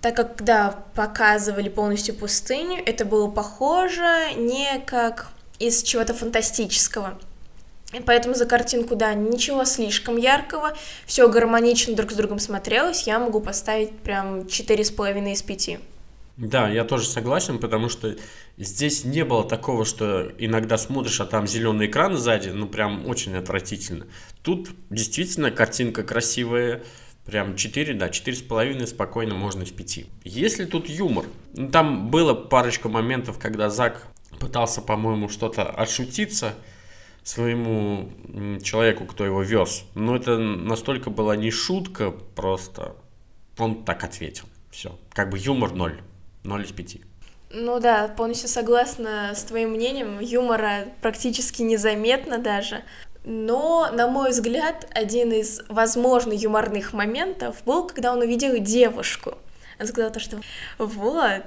так 0.00 0.16
как 0.16 0.36
когда 0.36 0.84
показывали 0.94 1.68
полностью 1.68 2.14
пустыню, 2.14 2.82
это 2.84 3.04
было 3.04 3.28
похоже 3.28 4.32
не 4.36 4.80
как 4.86 5.28
из 5.58 5.82
чего-то 5.82 6.14
фантастического. 6.14 7.18
И 7.92 8.00
поэтому 8.00 8.34
за 8.34 8.46
картинку, 8.46 8.94
да, 8.94 9.14
ничего 9.14 9.64
слишком 9.64 10.16
яркого, 10.16 10.76
все 11.06 11.28
гармонично 11.28 11.94
друг 11.94 12.12
с 12.12 12.14
другом 12.14 12.38
смотрелось, 12.38 13.06
я 13.06 13.18
могу 13.18 13.40
поставить 13.40 13.96
прям 14.00 14.40
4,5 14.40 15.32
из 15.32 15.42
5. 15.42 15.78
Да, 16.36 16.68
я 16.68 16.84
тоже 16.84 17.06
согласен, 17.06 17.58
потому 17.58 17.88
что 17.88 18.14
здесь 18.58 19.04
не 19.04 19.24
было 19.24 19.42
такого, 19.42 19.86
что 19.86 20.30
иногда 20.38 20.76
смотришь, 20.76 21.20
а 21.20 21.24
там 21.24 21.46
зеленый 21.46 21.86
экран 21.86 22.16
сзади, 22.16 22.50
ну 22.50 22.68
прям 22.68 23.06
очень 23.06 23.34
отвратительно. 23.36 24.06
Тут 24.42 24.68
действительно 24.90 25.50
картинка 25.50 26.02
красивая, 26.02 26.82
прям 27.24 27.56
4, 27.56 27.94
да, 27.94 28.08
4,5 28.08 28.86
спокойно 28.86 29.34
можно 29.34 29.62
из 29.62 29.70
5. 29.70 30.04
Если 30.24 30.66
тут 30.66 30.90
юмор, 30.90 31.24
ну 31.54 31.70
там 31.70 32.10
было 32.10 32.34
парочка 32.34 32.90
моментов, 32.90 33.38
когда 33.38 33.70
Зак 33.70 34.06
пытался, 34.38 34.82
по-моему, 34.82 35.30
что-то 35.30 35.64
отшутиться 35.64 36.54
своему 37.22 38.12
человеку, 38.62 39.06
кто 39.06 39.24
его 39.24 39.42
вез, 39.42 39.84
но 39.94 40.14
это 40.14 40.36
настолько 40.36 41.08
была 41.08 41.34
не 41.34 41.50
шутка, 41.50 42.10
просто 42.10 42.94
он 43.56 43.84
так 43.84 44.04
ответил. 44.04 44.44
Все, 44.70 44.98
как 45.14 45.30
бы 45.30 45.38
юмор 45.38 45.72
ноль. 45.72 45.98
0 46.46 46.64
из 46.64 46.72
5. 46.72 46.96
Ну 47.50 47.80
да, 47.80 48.08
полностью 48.08 48.48
согласна 48.48 49.32
с 49.34 49.44
твоим 49.44 49.70
мнением. 49.70 50.18
Юмора 50.20 50.86
практически 51.00 51.62
незаметно 51.62 52.38
даже. 52.38 52.82
Но, 53.24 53.90
на 53.92 54.06
мой 54.08 54.30
взгляд, 54.30 54.88
один 54.92 55.32
из, 55.32 55.62
возможно, 55.68 56.32
юморных 56.32 56.92
моментов 56.92 57.56
был, 57.64 57.86
когда 57.86 58.12
он 58.12 58.20
увидел 58.20 58.56
девушку. 58.58 59.38
Он 59.80 59.86
сказал 59.86 60.12
то, 60.12 60.20
что 60.20 60.40
вот, 60.78 61.44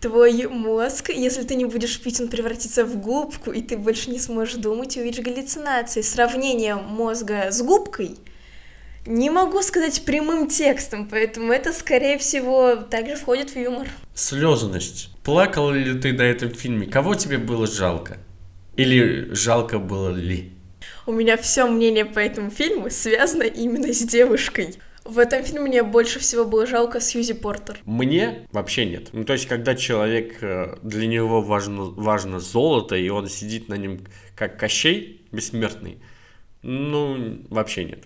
твой 0.00 0.46
мозг, 0.46 1.10
если 1.10 1.42
ты 1.42 1.54
не 1.56 1.66
будешь 1.66 2.00
пить, 2.00 2.20
он 2.20 2.28
превратится 2.28 2.84
в 2.84 2.96
губку, 2.96 3.52
и 3.52 3.60
ты 3.60 3.76
больше 3.76 4.10
не 4.10 4.18
сможешь 4.18 4.54
думать 4.54 4.96
и 4.96 5.00
увидишь 5.00 5.24
галлюцинации. 5.24 6.00
Сравнение 6.00 6.74
мозга 6.74 7.50
с 7.50 7.62
губкой— 7.62 8.18
не 9.06 9.30
могу 9.30 9.62
сказать 9.62 10.04
прямым 10.04 10.48
текстом, 10.48 11.08
поэтому 11.08 11.52
это, 11.52 11.72
скорее 11.72 12.18
всего, 12.18 12.76
также 12.76 13.16
входит 13.16 13.50
в 13.50 13.56
юмор. 13.56 13.88
Слезность. 14.14 15.10
Плакал 15.24 15.70
ли 15.70 15.98
ты 15.98 16.12
на 16.12 16.22
этом 16.22 16.50
фильме? 16.50 16.86
Кого 16.86 17.14
тебе 17.14 17.38
было 17.38 17.66
жалко? 17.66 18.18
Или 18.76 19.32
жалко 19.32 19.78
было 19.78 20.10
ли? 20.10 20.52
У 21.06 21.12
меня 21.12 21.36
все 21.36 21.66
мнение 21.66 22.04
по 22.04 22.18
этому 22.18 22.50
фильму 22.50 22.90
связано 22.90 23.42
именно 23.42 23.92
с 23.92 24.02
девушкой. 24.02 24.76
В 25.04 25.18
этом 25.18 25.42
фильме 25.42 25.62
мне 25.62 25.82
больше 25.82 26.18
всего 26.18 26.44
было 26.44 26.66
жалко 26.66 27.00
Сьюзи 27.00 27.32
Портер. 27.32 27.80
Мне 27.84 28.46
вообще 28.52 28.84
нет. 28.84 29.08
Ну, 29.12 29.24
то 29.24 29.32
есть, 29.32 29.46
когда 29.46 29.74
человек, 29.74 30.42
э, 30.42 30.76
для 30.82 31.06
него 31.06 31.40
важно, 31.40 31.84
важно 31.84 32.38
золото, 32.38 32.96
и 32.96 33.08
он 33.08 33.28
сидит 33.28 33.68
на 33.68 33.74
нем 33.74 34.00
как 34.36 34.58
Кощей 34.58 35.26
бессмертный, 35.32 35.98
ну, 36.62 37.42
вообще 37.48 37.84
нет. 37.84 38.04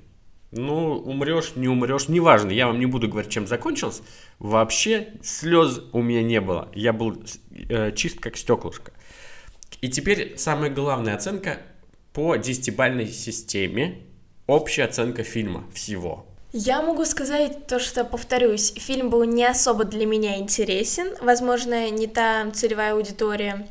Ну, 0.56 0.98
умрешь, 0.98 1.56
не 1.56 1.66
умрешь, 1.66 2.08
неважно, 2.08 2.50
я 2.50 2.68
вам 2.68 2.78
не 2.78 2.86
буду 2.86 3.08
говорить, 3.08 3.30
чем 3.30 3.46
закончилось. 3.46 4.02
Вообще 4.38 5.08
слез 5.22 5.80
у 5.92 6.00
меня 6.00 6.22
не 6.22 6.40
было. 6.40 6.68
Я 6.74 6.92
был 6.92 7.20
э, 7.68 7.92
чист 7.92 8.20
как 8.20 8.36
стеклышко. 8.36 8.92
И 9.80 9.88
теперь 9.88 10.38
самая 10.38 10.70
главная 10.70 11.16
оценка 11.16 11.58
по 12.12 12.36
десятибальной 12.36 13.08
системе. 13.08 13.98
Общая 14.46 14.84
оценка 14.84 15.24
фильма 15.24 15.64
всего. 15.74 16.24
Я 16.52 16.82
могу 16.82 17.04
сказать 17.04 17.66
то, 17.66 17.80
что, 17.80 18.04
повторюсь, 18.04 18.74
фильм 18.76 19.10
был 19.10 19.24
не 19.24 19.44
особо 19.44 19.82
для 19.84 20.06
меня 20.06 20.38
интересен. 20.38 21.08
Возможно, 21.20 21.90
не 21.90 22.06
та 22.06 22.48
целевая 22.52 22.92
аудитория, 22.92 23.66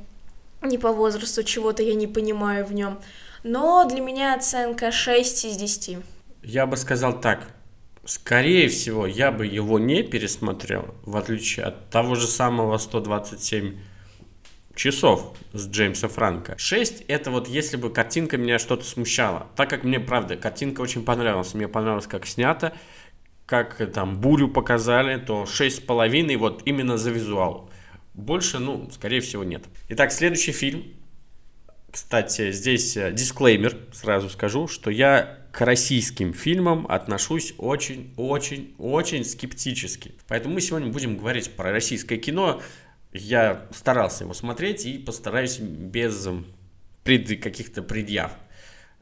не 0.61 0.77
по 0.77 0.91
возрасту, 0.91 1.43
чего-то 1.43 1.81
я 1.81 1.93
не 1.93 2.07
понимаю 2.07 2.65
в 2.65 2.73
нем. 2.73 2.99
Но 3.43 3.87
для 3.87 4.01
меня 4.01 4.35
оценка 4.35 4.91
6 4.91 5.45
из 5.45 5.55
10. 5.55 5.99
Я 6.43 6.65
бы 6.65 6.77
сказал 6.77 7.19
так. 7.19 7.47
Скорее 8.05 8.67
всего, 8.67 9.07
я 9.07 9.31
бы 9.31 9.45
его 9.45 9.79
не 9.79 10.03
пересмотрел, 10.03 10.93
в 11.03 11.15
отличие 11.15 11.65
от 11.65 11.89
того 11.89 12.15
же 12.15 12.27
самого 12.27 12.77
127 12.77 13.77
часов 14.75 15.37
с 15.53 15.69
Джеймса 15.69 16.09
Франка. 16.09 16.57
6 16.57 17.05
это 17.07 17.31
вот 17.31 17.47
если 17.47 17.77
бы 17.77 17.89
картинка 17.89 18.37
меня 18.37 18.59
что-то 18.59 18.83
смущала. 18.83 19.47
Так 19.55 19.69
как 19.69 19.85
мне, 19.85 20.01
правда, 20.01 20.35
картинка 20.35 20.81
очень 20.81 21.05
понравилась. 21.05 21.53
Мне 21.53 21.69
понравилось, 21.69 22.07
как 22.07 22.25
снято, 22.25 22.73
как 23.45 23.77
там 23.93 24.19
бурю 24.19 24.49
показали, 24.49 25.17
то 25.17 25.43
6,5 25.43 26.37
вот 26.37 26.61
именно 26.65 26.97
за 26.97 27.11
визуал. 27.11 27.69
Больше, 28.13 28.59
ну, 28.59 28.89
скорее 28.91 29.21
всего, 29.21 29.45
нет. 29.45 29.63
Итак, 29.87 30.11
следующий 30.11 30.51
фильм. 30.51 30.83
Кстати, 31.93 32.51
здесь 32.51 32.97
э, 32.97 33.11
дисклеймер, 33.11 33.77
сразу 33.93 34.27
скажу, 34.27 34.67
что 34.67 34.89
я 34.89 35.37
к 35.51 35.61
российским 35.61 36.33
фильмам 36.33 36.87
отношусь 36.89 37.53
очень-очень-очень 37.59 39.23
скептически. 39.23 40.15
Поэтому 40.27 40.55
мы 40.55 40.61
сегодня 40.61 40.91
будем 40.91 41.19
говорить 41.19 41.51
про 41.51 41.69
российское 41.71 42.17
кино. 42.17 42.63
Я 43.11 43.67
старался 43.71 44.23
его 44.23 44.33
смотреть 44.33 44.87
и 44.87 44.97
постараюсь 44.97 45.59
без 45.59 46.27
пред, 47.03 47.39
каких-то 47.39 47.83
предъяв. 47.83 48.31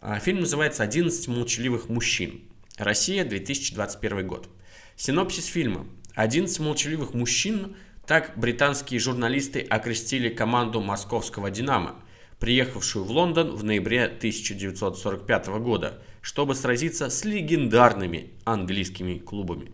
А, 0.01 0.19
фильм 0.19 0.41
называется 0.41 0.83
«11 0.83 1.29
молчаливых 1.31 1.88
мужчин». 1.88 2.41
Россия, 2.77 3.24
2021 3.24 4.27
год. 4.27 4.50
Синопсис 4.98 5.45
фильма. 5.45 5.88
«11 6.17 6.62
молчаливых 6.62 7.13
мужчин» 7.13 7.77
так 8.05 8.33
британские 8.36 9.00
журналисты 9.00 9.62
окрестили 9.62 10.27
команду 10.27 10.81
московского 10.81 11.50
«Динамо», 11.50 12.03
приехавшую 12.41 13.05
в 13.05 13.12
Лондон 13.12 13.55
в 13.55 13.63
ноябре 13.63 14.05
1945 14.05 15.48
года, 15.60 16.01
чтобы 16.21 16.55
сразиться 16.55 17.10
с 17.12 17.24
легендарными 17.24 18.33
английскими 18.45 19.19
клубами. 19.19 19.71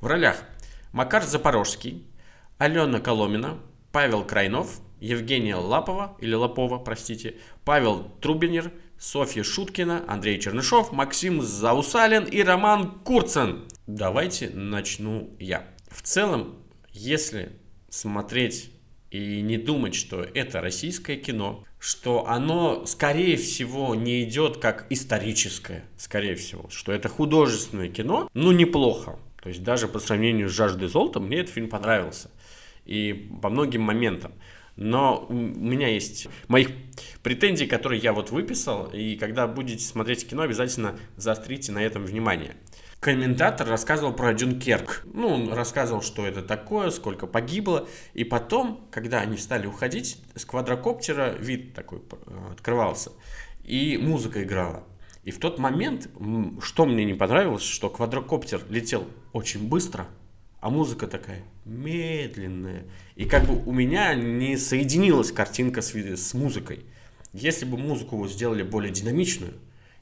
В 0.00 0.06
ролях 0.06 0.44
Макар 0.92 1.24
Запорожский, 1.24 2.06
Алена 2.58 3.00
Коломина, 3.00 3.58
Павел 3.92 4.24
Крайнов, 4.24 4.80
Евгения 5.00 5.56
Лапова, 5.56 6.18
или 6.20 6.34
Лапова, 6.34 6.78
простите, 6.78 7.36
Павел 7.64 8.10
Трубинер, 8.20 8.72
Софья 8.98 9.42
Шуткина, 9.42 10.04
Андрей 10.06 10.38
Чернышов, 10.38 10.92
Максим 10.92 11.40
Заусалин 11.40 12.24
и 12.24 12.42
Роман 12.42 13.00
Курцен. 13.04 13.64
Давайте 13.86 14.50
начну 14.50 15.34
я. 15.38 15.66
В 15.88 16.02
целом, 16.02 16.56
если 16.92 17.52
смотреть 17.88 18.70
и 19.10 19.40
не 19.40 19.56
думать, 19.56 19.94
что 19.94 20.22
это 20.22 20.60
российское 20.60 21.16
кино, 21.16 21.64
что 21.86 22.26
оно, 22.26 22.84
скорее 22.84 23.36
всего, 23.36 23.94
не 23.94 24.24
идет 24.24 24.56
как 24.56 24.86
историческое, 24.90 25.84
скорее 25.96 26.34
всего, 26.34 26.68
что 26.68 26.90
это 26.90 27.08
художественное 27.08 27.88
кино, 27.88 28.28
ну, 28.34 28.50
неплохо. 28.50 29.20
То 29.40 29.50
есть 29.50 29.62
даже 29.62 29.86
по 29.86 30.00
сравнению 30.00 30.48
с 30.48 30.52
«Жаждой 30.52 30.88
золота» 30.88 31.20
мне 31.20 31.36
этот 31.38 31.54
фильм 31.54 31.68
понравился. 31.68 32.28
И 32.86 33.30
по 33.40 33.50
многим 33.50 33.82
моментам. 33.82 34.32
Но 34.74 35.26
у 35.28 35.32
меня 35.32 35.86
есть 35.86 36.26
моих 36.48 36.70
претензий, 37.22 37.68
которые 37.68 38.00
я 38.02 38.12
вот 38.12 38.32
выписал, 38.32 38.90
и 38.92 39.14
когда 39.14 39.46
будете 39.46 39.84
смотреть 39.84 40.28
кино, 40.28 40.42
обязательно 40.42 40.98
заострите 41.16 41.70
на 41.70 41.84
этом 41.84 42.04
внимание 42.04 42.56
комментатор 43.00 43.68
рассказывал 43.68 44.12
про 44.12 44.34
Дюнкерк. 44.34 45.04
Ну, 45.12 45.28
он 45.28 45.52
рассказывал, 45.52 46.02
что 46.02 46.26
это 46.26 46.42
такое, 46.42 46.90
сколько 46.90 47.26
погибло. 47.26 47.88
И 48.14 48.24
потом, 48.24 48.86
когда 48.90 49.20
они 49.20 49.36
стали 49.36 49.66
уходить, 49.66 50.18
с 50.34 50.44
квадрокоптера 50.44 51.32
вид 51.32 51.74
такой 51.74 52.00
э, 52.00 52.52
открывался. 52.52 53.12
И 53.62 53.98
музыка 53.98 54.42
играла. 54.42 54.84
И 55.24 55.30
в 55.30 55.40
тот 55.40 55.58
момент, 55.58 56.08
что 56.62 56.86
мне 56.86 57.04
не 57.04 57.14
понравилось, 57.14 57.64
что 57.64 57.90
квадрокоптер 57.90 58.62
летел 58.68 59.04
очень 59.32 59.68
быстро, 59.68 60.06
а 60.60 60.70
музыка 60.70 61.08
такая 61.08 61.42
медленная. 61.64 62.84
И 63.16 63.24
как 63.24 63.46
бы 63.46 63.60
у 63.64 63.72
меня 63.72 64.14
не 64.14 64.56
соединилась 64.56 65.32
картинка 65.32 65.82
с, 65.82 65.92
с 65.94 66.34
музыкой. 66.34 66.86
Если 67.32 67.64
бы 67.64 67.76
музыку 67.76 68.26
сделали 68.28 68.62
более 68.62 68.92
динамичную, 68.92 69.54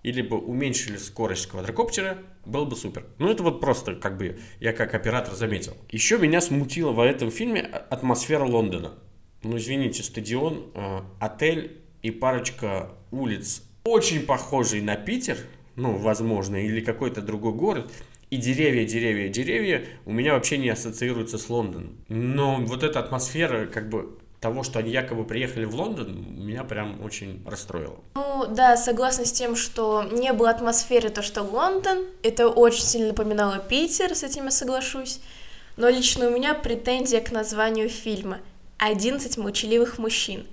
или 0.04 0.22
бы 0.22 0.38
уменьшили 0.38 0.98
скорость 0.98 1.48
квадрокоптера, 1.48 2.18
было 2.44 2.66
бы 2.66 2.76
супер. 2.76 3.06
Ну, 3.18 3.28
это 3.30 3.42
вот 3.42 3.60
просто, 3.60 3.96
как 3.96 4.18
бы, 4.18 4.38
я 4.60 4.72
как 4.72 4.94
оператор 4.94 5.34
заметил. 5.34 5.76
Еще 5.90 6.18
меня 6.18 6.40
смутила 6.40 6.92
в 6.92 7.00
этом 7.00 7.30
фильме 7.30 7.62
атмосфера 7.62 8.44
Лондона. 8.44 8.92
Ну, 9.42 9.56
извините, 9.56 10.02
стадион, 10.02 10.70
э, 10.74 11.00
отель 11.20 11.80
и 12.02 12.10
парочка 12.10 12.90
улиц, 13.10 13.62
очень 13.84 14.24
похожие 14.24 14.82
на 14.82 14.94
Питер, 14.96 15.38
ну, 15.74 15.96
возможно, 15.96 16.56
или 16.56 16.80
какой-то 16.80 17.22
другой 17.22 17.54
город, 17.54 17.90
и 18.30 18.36
деревья, 18.36 18.84
деревья, 18.84 19.28
деревья 19.28 19.84
у 20.04 20.12
меня 20.12 20.34
вообще 20.34 20.58
не 20.58 20.68
ассоциируются 20.68 21.38
с 21.38 21.48
Лондоном. 21.48 21.98
Но 22.08 22.56
вот 22.56 22.82
эта 22.82 23.00
атмосфера, 23.00 23.66
как 23.66 23.88
бы, 23.88 24.18
того, 24.44 24.62
что 24.62 24.78
они 24.78 24.90
якобы 24.90 25.24
приехали 25.24 25.64
в 25.64 25.74
Лондон, 25.74 26.22
меня 26.36 26.64
прям 26.64 27.02
очень 27.02 27.42
расстроило. 27.46 27.96
Ну 28.14 28.44
да, 28.46 28.76
согласна 28.76 29.24
с 29.24 29.32
тем, 29.32 29.56
что 29.56 30.02
не 30.02 30.34
было 30.34 30.50
атмосферы 30.50 31.08
то, 31.08 31.22
что 31.22 31.42
Лондон, 31.42 32.04
это 32.22 32.48
очень 32.48 32.82
сильно 32.82 33.08
напоминало 33.08 33.58
Питер, 33.58 34.14
с 34.14 34.22
этим 34.22 34.44
я 34.44 34.50
соглашусь. 34.50 35.20
Но 35.78 35.88
лично 35.88 36.26
у 36.26 36.30
меня 36.30 36.52
претензия 36.52 37.22
к 37.22 37.32
названию 37.32 37.88
фильма 37.88 38.40
«11 38.78 39.40
молчаливых 39.40 39.96
мужчин». 39.96 40.46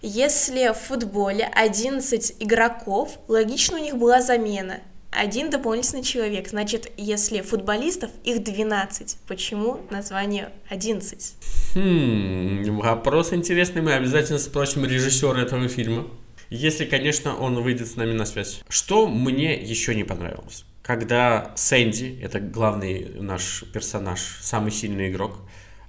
Если 0.00 0.72
в 0.72 0.78
футболе 0.78 1.44
11 1.44 2.36
игроков, 2.40 3.18
логично 3.28 3.76
у 3.76 3.82
них 3.82 3.96
была 3.98 4.22
замена– 4.22 4.80
один 5.16 5.50
дополнительный 5.50 6.02
человек. 6.02 6.48
Значит, 6.48 6.92
если 6.96 7.40
футболистов, 7.40 8.10
их 8.24 8.44
12. 8.44 9.18
Почему 9.26 9.80
название 9.90 10.52
11? 10.68 11.34
Хм, 11.74 12.78
вопрос 12.78 13.32
интересный. 13.32 13.82
Мы 13.82 13.94
обязательно 13.94 14.38
спросим 14.38 14.84
режиссера 14.84 15.40
этого 15.40 15.68
фильма. 15.68 16.06
Если, 16.50 16.84
конечно, 16.84 17.36
он 17.36 17.62
выйдет 17.62 17.88
с 17.88 17.96
нами 17.96 18.12
на 18.12 18.26
связь. 18.26 18.60
Что 18.68 19.08
мне 19.08 19.60
еще 19.60 19.94
не 19.94 20.04
понравилось? 20.04 20.64
Когда 20.82 21.52
Сэнди, 21.56 22.20
это 22.22 22.38
главный 22.38 23.10
наш 23.18 23.64
персонаж, 23.72 24.20
самый 24.40 24.70
сильный 24.70 25.08
игрок, 25.10 25.38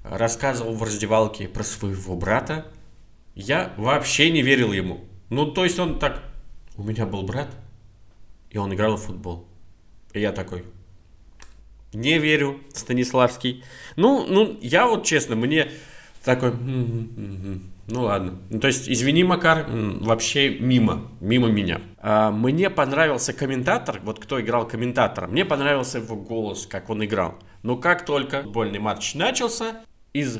рассказывал 0.03 0.73
в 0.73 0.81
раздевалке 0.81 1.47
про 1.47 1.63
своего 1.63 2.15
брата, 2.15 2.65
я 3.35 3.73
вообще 3.77 4.31
не 4.31 4.41
верил 4.41 4.73
ему. 4.73 5.01
Ну, 5.29 5.51
то 5.51 5.63
есть 5.63 5.77
он 5.77 5.99
так, 5.99 6.23
у 6.75 6.83
меня 6.83 7.05
был 7.05 7.21
брат, 7.21 7.49
и 8.49 8.57
он 8.57 8.73
играл 8.73 8.97
в 8.97 9.03
футбол. 9.03 9.47
И 10.13 10.19
я 10.19 10.31
такой, 10.31 10.63
не 11.93 12.17
верю, 12.19 12.59
Станиславский. 12.73 13.63
Ну, 13.95 14.25
ну, 14.27 14.57
я 14.61 14.87
вот 14.87 15.05
честно, 15.05 15.35
мне 15.35 15.71
такой, 16.23 16.51
ну 16.51 18.01
ладно. 18.01 18.39
Ну, 18.49 18.59
то 18.59 18.67
есть, 18.67 18.89
извини, 18.89 19.23
Макар, 19.23 19.65
вообще 19.69 20.49
мимо, 20.59 21.09
мимо 21.21 21.47
меня. 21.47 21.81
А, 21.99 22.31
мне 22.31 22.69
понравился 22.69 23.33
комментатор, 23.33 24.01
вот 24.03 24.19
кто 24.19 24.41
играл 24.41 24.67
комментатором, 24.67 25.31
мне 25.31 25.45
понравился 25.45 25.99
его 25.99 26.15
голос, 26.15 26.67
как 26.67 26.89
он 26.89 27.03
играл. 27.05 27.35
Но 27.63 27.77
как 27.77 28.05
только 28.05 28.43
футбольный 28.43 28.79
матч 28.79 29.15
начался, 29.15 29.81
из 30.13 30.39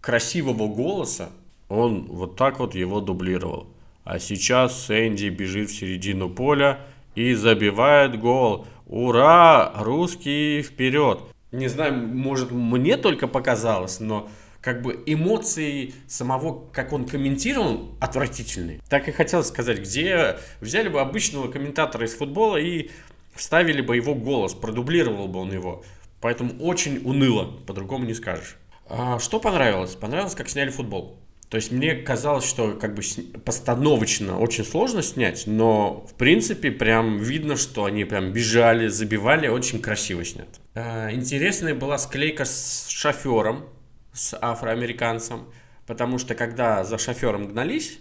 красивого 0.00 0.68
голоса 0.68 1.30
он 1.68 2.06
вот 2.06 2.36
так 2.36 2.58
вот 2.58 2.74
его 2.74 3.00
дублировал. 3.00 3.68
А 4.04 4.18
сейчас 4.18 4.86
Сэнди 4.86 5.28
бежит 5.28 5.70
в 5.70 5.78
середину 5.78 6.30
поля, 6.30 6.80
и 7.18 7.34
забивает 7.34 8.16
гол. 8.18 8.66
Ура! 8.86 9.72
Русские 9.76 10.62
вперед! 10.62 11.20
Не 11.50 11.66
знаю, 11.66 11.94
может 11.94 12.52
мне 12.52 12.96
только 12.96 13.26
показалось, 13.26 13.98
но 13.98 14.28
как 14.60 14.82
бы 14.82 15.02
эмоции 15.04 15.94
самого, 16.06 16.70
как 16.72 16.92
он 16.92 17.06
комментировал, 17.06 17.96
отвратительные. 18.00 18.80
Так 18.88 19.08
и 19.08 19.12
хотел 19.12 19.42
сказать, 19.42 19.80
где 19.80 20.38
взяли 20.60 20.88
бы 20.88 21.00
обычного 21.00 21.50
комментатора 21.50 22.06
из 22.06 22.14
футбола 22.14 22.56
и 22.56 22.90
вставили 23.34 23.80
бы 23.80 23.96
его 23.96 24.14
голос, 24.14 24.54
продублировал 24.54 25.26
бы 25.26 25.40
он 25.40 25.52
его. 25.52 25.82
Поэтому 26.20 26.52
очень 26.60 26.98
уныло, 27.04 27.46
по-другому 27.66 28.04
не 28.04 28.14
скажешь. 28.14 28.56
А 28.88 29.18
что 29.18 29.40
понравилось? 29.40 29.96
Понравилось, 29.96 30.36
как 30.36 30.48
сняли 30.48 30.70
футбол. 30.70 31.18
То 31.50 31.56
есть 31.56 31.72
мне 31.72 31.94
казалось, 31.94 32.44
что 32.44 32.72
как 32.74 32.94
бы 32.94 33.02
постановочно 33.44 34.38
очень 34.38 34.64
сложно 34.64 35.02
снять, 35.02 35.44
но 35.46 36.06
в 36.06 36.14
принципе 36.14 36.70
прям 36.70 37.18
видно, 37.18 37.56
что 37.56 37.86
они 37.86 38.04
прям 38.04 38.32
бежали, 38.32 38.88
забивали, 38.88 39.48
очень 39.48 39.80
красиво 39.80 40.24
снят. 40.24 40.48
А, 40.74 41.10
интересная 41.10 41.74
была 41.74 41.96
склейка 41.96 42.44
с 42.44 42.88
шофером, 42.88 43.64
с 44.12 44.36
афроамериканцем, 44.38 45.46
потому 45.86 46.18
что 46.18 46.34
когда 46.34 46.84
за 46.84 46.98
шофером 46.98 47.48
гнались, 47.48 47.98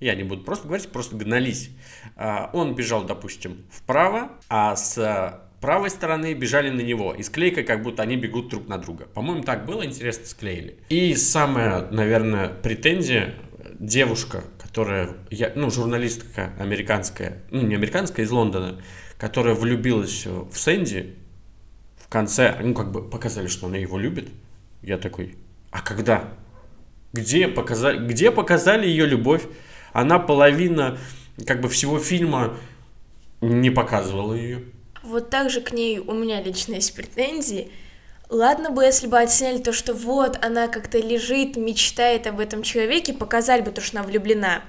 я 0.00 0.14
не 0.14 0.22
буду 0.22 0.42
просто 0.42 0.66
говорить, 0.66 0.88
просто 0.88 1.16
гнались, 1.16 1.70
а, 2.16 2.48
он 2.54 2.74
бежал, 2.74 3.04
допустим, 3.04 3.66
вправо, 3.70 4.32
а 4.48 4.74
с 4.74 5.42
правой 5.60 5.90
стороны 5.90 6.34
бежали 6.34 6.70
на 6.70 6.80
него. 6.80 7.14
И 7.14 7.22
склейка, 7.22 7.62
как 7.62 7.82
будто 7.82 8.02
они 8.02 8.16
бегут 8.16 8.48
друг 8.48 8.68
на 8.68 8.78
друга. 8.78 9.06
По-моему, 9.06 9.42
так 9.42 9.64
было, 9.66 9.84
интересно 9.84 10.26
склеили. 10.26 10.78
И 10.88 11.14
самая, 11.14 11.90
наверное, 11.90 12.48
претензия, 12.48 13.34
девушка, 13.78 14.44
которая, 14.58 15.16
я, 15.30 15.52
ну, 15.54 15.70
журналистка 15.70 16.52
американская, 16.58 17.42
ну, 17.50 17.62
не 17.62 17.74
американская, 17.74 18.24
из 18.24 18.30
Лондона, 18.30 18.80
которая 19.18 19.54
влюбилась 19.54 20.26
в 20.26 20.56
Сэнди, 20.56 21.14
в 21.96 22.08
конце, 22.08 22.56
ну, 22.62 22.74
как 22.74 22.92
бы 22.92 23.02
показали, 23.08 23.46
что 23.46 23.66
она 23.66 23.76
его 23.76 23.98
любит. 23.98 24.28
Я 24.82 24.98
такой, 24.98 25.36
а 25.70 25.80
когда? 25.80 26.32
Где 27.12 27.48
показали, 27.48 28.06
где 28.06 28.30
показали 28.30 28.86
ее 28.86 29.06
любовь? 29.06 29.42
Она 29.92 30.18
половина, 30.18 30.98
как 31.46 31.60
бы, 31.60 31.68
всего 31.68 31.98
фильма 31.98 32.56
не 33.40 33.70
показывала 33.70 34.34
ее. 34.34 34.62
Вот 35.06 35.30
так 35.30 35.50
же 35.50 35.60
к 35.60 35.72
ней 35.72 35.98
у 35.98 36.12
меня 36.12 36.42
лично 36.42 36.74
есть 36.74 36.94
претензии. 36.94 37.70
Ладно 38.28 38.70
бы, 38.70 38.84
если 38.84 39.06
бы 39.06 39.18
отсняли 39.18 39.58
то, 39.58 39.72
что 39.72 39.94
вот 39.94 40.44
она 40.44 40.66
как-то 40.66 40.98
лежит, 40.98 41.56
мечтает 41.56 42.26
об 42.26 42.40
этом 42.40 42.62
человеке, 42.62 43.12
показали 43.12 43.62
бы 43.62 43.70
то, 43.70 43.80
что 43.80 43.98
она 43.98 44.06
влюблена. 44.06 44.62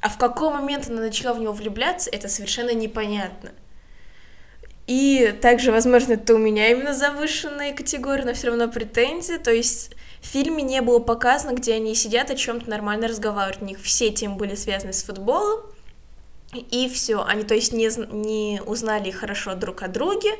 А 0.00 0.08
в 0.08 0.18
какой 0.18 0.50
момент 0.50 0.88
она 0.88 1.00
начала 1.00 1.32
в 1.32 1.40
него 1.40 1.52
влюбляться, 1.52 2.10
это 2.10 2.28
совершенно 2.28 2.74
непонятно. 2.74 3.52
И 4.86 5.34
также, 5.40 5.72
возможно, 5.72 6.14
это 6.14 6.34
у 6.34 6.38
меня 6.38 6.68
именно 6.68 6.94
завышенная 6.94 7.72
категория, 7.72 8.24
но 8.24 8.34
все 8.34 8.48
равно 8.48 8.68
претензия. 8.68 9.38
То 9.38 9.52
есть 9.52 9.92
в 10.20 10.26
фильме 10.26 10.62
не 10.62 10.80
было 10.80 10.98
показано, 10.98 11.56
где 11.56 11.74
они 11.74 11.94
сидят 11.94 12.30
о 12.30 12.36
чем-то 12.36 12.68
нормально 12.68 13.08
разговаривают. 13.08 13.62
У 13.62 13.64
них 13.64 13.80
все 13.80 14.10
темы 14.10 14.36
были 14.36 14.54
связаны 14.54 14.92
с 14.92 15.02
футболом, 15.02 15.62
и 16.52 16.88
все. 16.88 17.24
Они, 17.24 17.44
то 17.44 17.54
есть, 17.54 17.72
не, 17.72 17.88
не 18.12 18.60
узнали 18.64 19.10
хорошо 19.10 19.54
друг 19.54 19.82
о 19.82 19.88
друге. 19.88 20.30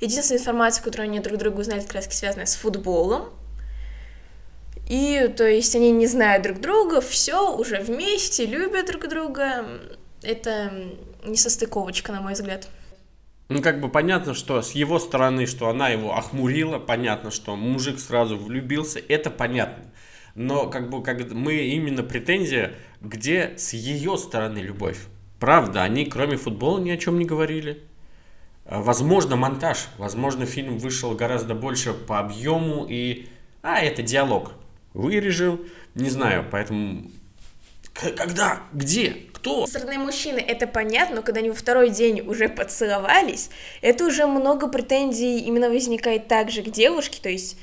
Единственная 0.00 0.40
информация, 0.40 0.84
которую 0.84 1.08
они 1.08 1.20
друг 1.20 1.38
другу 1.38 1.60
узнали, 1.60 1.80
как 1.80 1.94
раз 1.94 2.06
связана 2.06 2.46
с 2.46 2.54
футболом. 2.54 3.30
И, 4.88 5.32
то 5.36 5.46
есть, 5.46 5.74
они 5.74 5.90
не 5.90 6.06
знают 6.06 6.42
друг 6.42 6.60
друга, 6.60 7.00
все 7.00 7.54
уже 7.54 7.80
вместе, 7.80 8.46
любят 8.46 8.86
друг 8.86 9.08
друга. 9.08 9.66
Это 10.22 10.72
не 11.24 11.36
состыковочка, 11.36 12.12
на 12.12 12.20
мой 12.20 12.34
взгляд. 12.34 12.68
Ну, 13.48 13.62
как 13.62 13.80
бы 13.80 13.88
понятно, 13.88 14.34
что 14.34 14.60
с 14.60 14.72
его 14.72 14.98
стороны, 14.98 15.46
что 15.46 15.68
она 15.68 15.88
его 15.88 16.14
охмурила, 16.14 16.78
понятно, 16.78 17.30
что 17.30 17.56
мужик 17.56 17.98
сразу 17.98 18.36
влюбился, 18.36 19.00
это 19.08 19.30
понятно. 19.30 19.84
Но 20.34 20.68
как 20.68 20.90
бы 20.90 21.02
как 21.02 21.32
мы 21.32 21.54
именно 21.54 22.02
претензия, 22.02 22.74
где 23.00 23.54
с 23.56 23.72
ее 23.72 24.18
стороны 24.18 24.58
любовь. 24.58 24.98
Правда, 25.40 25.82
они 25.82 26.04
кроме 26.04 26.36
футбола 26.36 26.78
ни 26.78 26.90
о 26.90 26.96
чем 26.96 27.18
не 27.18 27.24
говорили. 27.24 27.82
А, 28.64 28.80
возможно, 28.80 29.36
монтаж. 29.36 29.88
Возможно, 29.98 30.46
фильм 30.46 30.78
вышел 30.78 31.12
гораздо 31.14 31.54
больше 31.54 31.94
по 31.94 32.18
объему 32.18 32.86
и... 32.88 33.28
А, 33.62 33.80
это 33.80 34.02
диалог. 34.02 34.52
Вырежил. 34.94 35.60
Не 35.94 36.10
знаю, 36.10 36.46
поэтому... 36.50 37.10
Когда? 37.94 38.60
Где? 38.72 39.16
Кто? 39.32 39.66
Со 39.66 39.84
мужчины 39.98 40.38
это 40.38 40.66
понятно, 40.66 41.16
но 41.16 41.22
когда 41.22 41.40
они 41.40 41.50
во 41.50 41.54
второй 41.54 41.90
день 41.90 42.20
уже 42.20 42.48
поцеловались, 42.48 43.50
это 43.82 44.04
уже 44.04 44.26
много 44.26 44.68
претензий 44.68 45.40
именно 45.40 45.68
возникает 45.68 46.28
также 46.28 46.62
к 46.62 46.70
девушке, 46.70 47.20
то 47.20 47.28
есть 47.28 47.56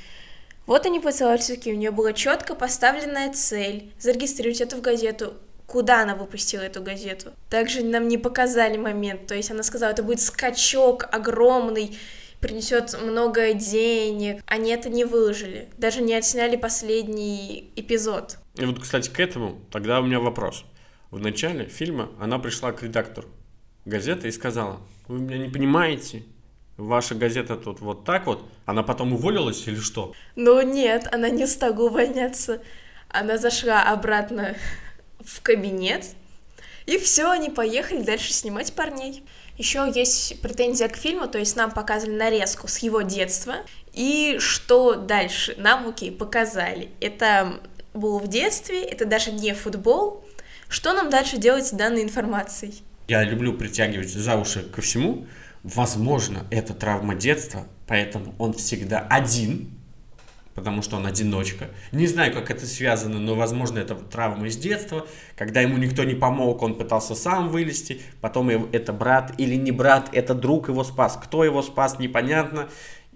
вот 0.65 0.85
они 0.85 0.99
поцеловались, 0.99 1.49
у 1.49 1.71
нее 1.71 1.91
была 1.91 2.13
четко 2.13 2.55
поставленная 2.55 3.31
цель 3.33 3.93
зарегистрировать 3.99 4.61
это 4.61 4.77
в 4.77 4.81
газету, 4.81 5.33
куда 5.67 6.03
она 6.03 6.15
выпустила 6.15 6.61
эту 6.61 6.81
газету. 6.81 7.31
Также 7.49 7.83
нам 7.83 8.07
не 8.07 8.17
показали 8.17 8.77
момент, 8.77 9.27
то 9.27 9.35
есть 9.35 9.51
она 9.51 9.63
сказала, 9.63 9.91
это 9.91 10.03
будет 10.03 10.21
скачок 10.21 11.07
огромный, 11.11 11.97
принесет 12.39 12.95
много 13.01 13.53
денег. 13.53 14.43
Они 14.45 14.71
это 14.71 14.89
не 14.89 15.05
выложили, 15.05 15.69
даже 15.77 16.01
не 16.01 16.13
отсняли 16.13 16.55
последний 16.55 17.71
эпизод. 17.75 18.37
И 18.55 18.65
вот, 18.65 18.79
кстати, 18.79 19.09
к 19.09 19.19
этому 19.19 19.59
тогда 19.71 19.99
у 19.99 20.05
меня 20.05 20.19
вопрос. 20.19 20.63
В 21.11 21.19
начале 21.19 21.65
фильма 21.65 22.09
она 22.19 22.39
пришла 22.39 22.71
к 22.71 22.83
редактору 22.83 23.27
газеты 23.85 24.27
и 24.27 24.31
сказала, 24.31 24.79
вы 25.07 25.19
меня 25.19 25.37
не 25.37 25.49
понимаете, 25.49 26.23
ваша 26.77 27.15
газета 27.15 27.55
тут 27.55 27.79
вот 27.79 28.03
так 28.03 28.25
вот, 28.25 28.43
она 28.65 28.83
потом 28.83 29.13
уволилась 29.13 29.67
или 29.67 29.79
что? 29.79 30.13
Ну 30.35 30.61
нет, 30.61 31.07
она 31.11 31.29
не 31.29 31.47
стала 31.47 31.79
увольняться. 31.79 32.61
Она 33.09 33.37
зашла 33.37 33.83
обратно 33.83 34.55
в 35.25 35.41
кабинет, 35.41 36.05
и 36.85 36.97
все, 36.97 37.29
они 37.31 37.49
поехали 37.49 38.01
дальше 38.01 38.31
снимать 38.31 38.73
парней. 38.73 39.23
Еще 39.57 39.91
есть 39.93 40.41
претензия 40.41 40.87
к 40.87 40.97
фильму, 40.97 41.27
то 41.27 41.39
есть 41.39 41.55
нам 41.55 41.71
показывали 41.71 42.15
нарезку 42.15 42.67
с 42.67 42.79
его 42.79 43.01
детства, 43.01 43.55
и 43.93 44.37
что 44.39 44.95
дальше 44.95 45.55
нам, 45.57 45.87
окей, 45.87 46.11
показали. 46.11 46.89
Это 46.99 47.59
было 47.93 48.19
в 48.19 48.27
детстве, 48.27 48.83
это 48.83 49.05
даже 49.05 49.31
не 49.31 49.53
футбол. 49.53 50.23
Что 50.67 50.93
нам 50.93 51.09
дальше 51.09 51.37
делать 51.37 51.67
с 51.67 51.71
данной 51.71 52.03
информацией? 52.03 52.83
Я 53.07 53.23
люблю 53.23 53.53
притягивать 53.53 54.09
за 54.09 54.35
уши 54.35 54.63
ко 54.63 54.81
всему. 54.81 55.27
Возможно, 55.63 56.45
это 56.51 56.73
травма 56.73 57.15
детства, 57.15 57.67
поэтому 57.87 58.35
он 58.37 58.53
всегда 58.53 58.99
один, 59.09 59.74
потому 60.55 60.81
что 60.81 60.95
он 60.95 61.05
одиночка. 61.05 61.69
Не 61.91 62.07
знаю, 62.07 62.33
как 62.33 62.49
это 62.49 62.65
связано, 62.65 63.19
но, 63.19 63.35
возможно, 63.35 63.77
это 63.79 63.93
травма 63.95 64.47
из 64.47 64.57
детства, 64.57 65.05
когда 65.35 65.61
ему 65.61 65.77
никто 65.77 66.03
не 66.05 66.15
помог, 66.15 66.63
он 66.63 66.75
пытался 66.75 67.13
сам 67.13 67.49
вылезти, 67.49 68.01
потом 68.21 68.49
это 68.49 68.93
брат 68.93 69.33
или 69.37 69.55
не 69.55 69.71
брат, 69.71 70.09
это 70.13 70.33
друг 70.33 70.69
его 70.69 70.83
спас. 70.83 71.19
Кто 71.21 71.43
его 71.43 71.61
спас, 71.61 71.99
непонятно. 71.99 72.69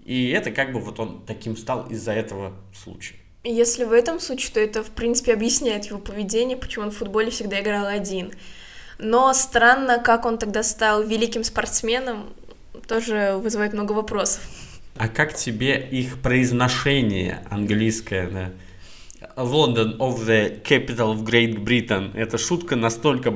И 0.04 0.30
это 0.30 0.50
как 0.50 0.72
бы 0.72 0.80
вот 0.80 1.00
он 1.00 1.24
таким 1.26 1.56
стал 1.56 1.86
из-за 1.86 2.12
этого 2.12 2.52
случая. 2.74 3.16
Если 3.42 3.84
в 3.84 3.92
этом 3.92 4.20
случае, 4.20 4.52
то 4.52 4.60
это, 4.60 4.82
в 4.82 4.90
принципе, 4.90 5.32
объясняет 5.32 5.86
его 5.86 5.98
поведение, 5.98 6.58
почему 6.58 6.84
он 6.84 6.90
в 6.90 6.96
футболе 6.98 7.30
всегда 7.30 7.60
играл 7.60 7.86
один. 7.86 8.32
Но 8.98 9.32
странно, 9.32 9.98
как 9.98 10.26
он 10.26 10.36
тогда 10.36 10.62
стал 10.62 11.02
великим 11.02 11.42
спортсменом, 11.42 12.34
тоже 12.86 13.38
вызывает 13.42 13.72
много 13.72 13.92
вопросов. 13.92 14.42
А 14.96 15.08
как 15.08 15.34
тебе 15.34 15.80
их 15.80 16.18
произношение 16.18 17.42
английское, 17.50 18.28
да? 18.28 18.52
London 19.36 19.98
of 19.98 20.26
the 20.26 20.62
capital 20.62 21.14
of 21.14 21.24
Great 21.24 21.58
Britain. 21.58 22.10
Эта 22.14 22.38
шутка 22.38 22.76
настолько, 22.76 23.34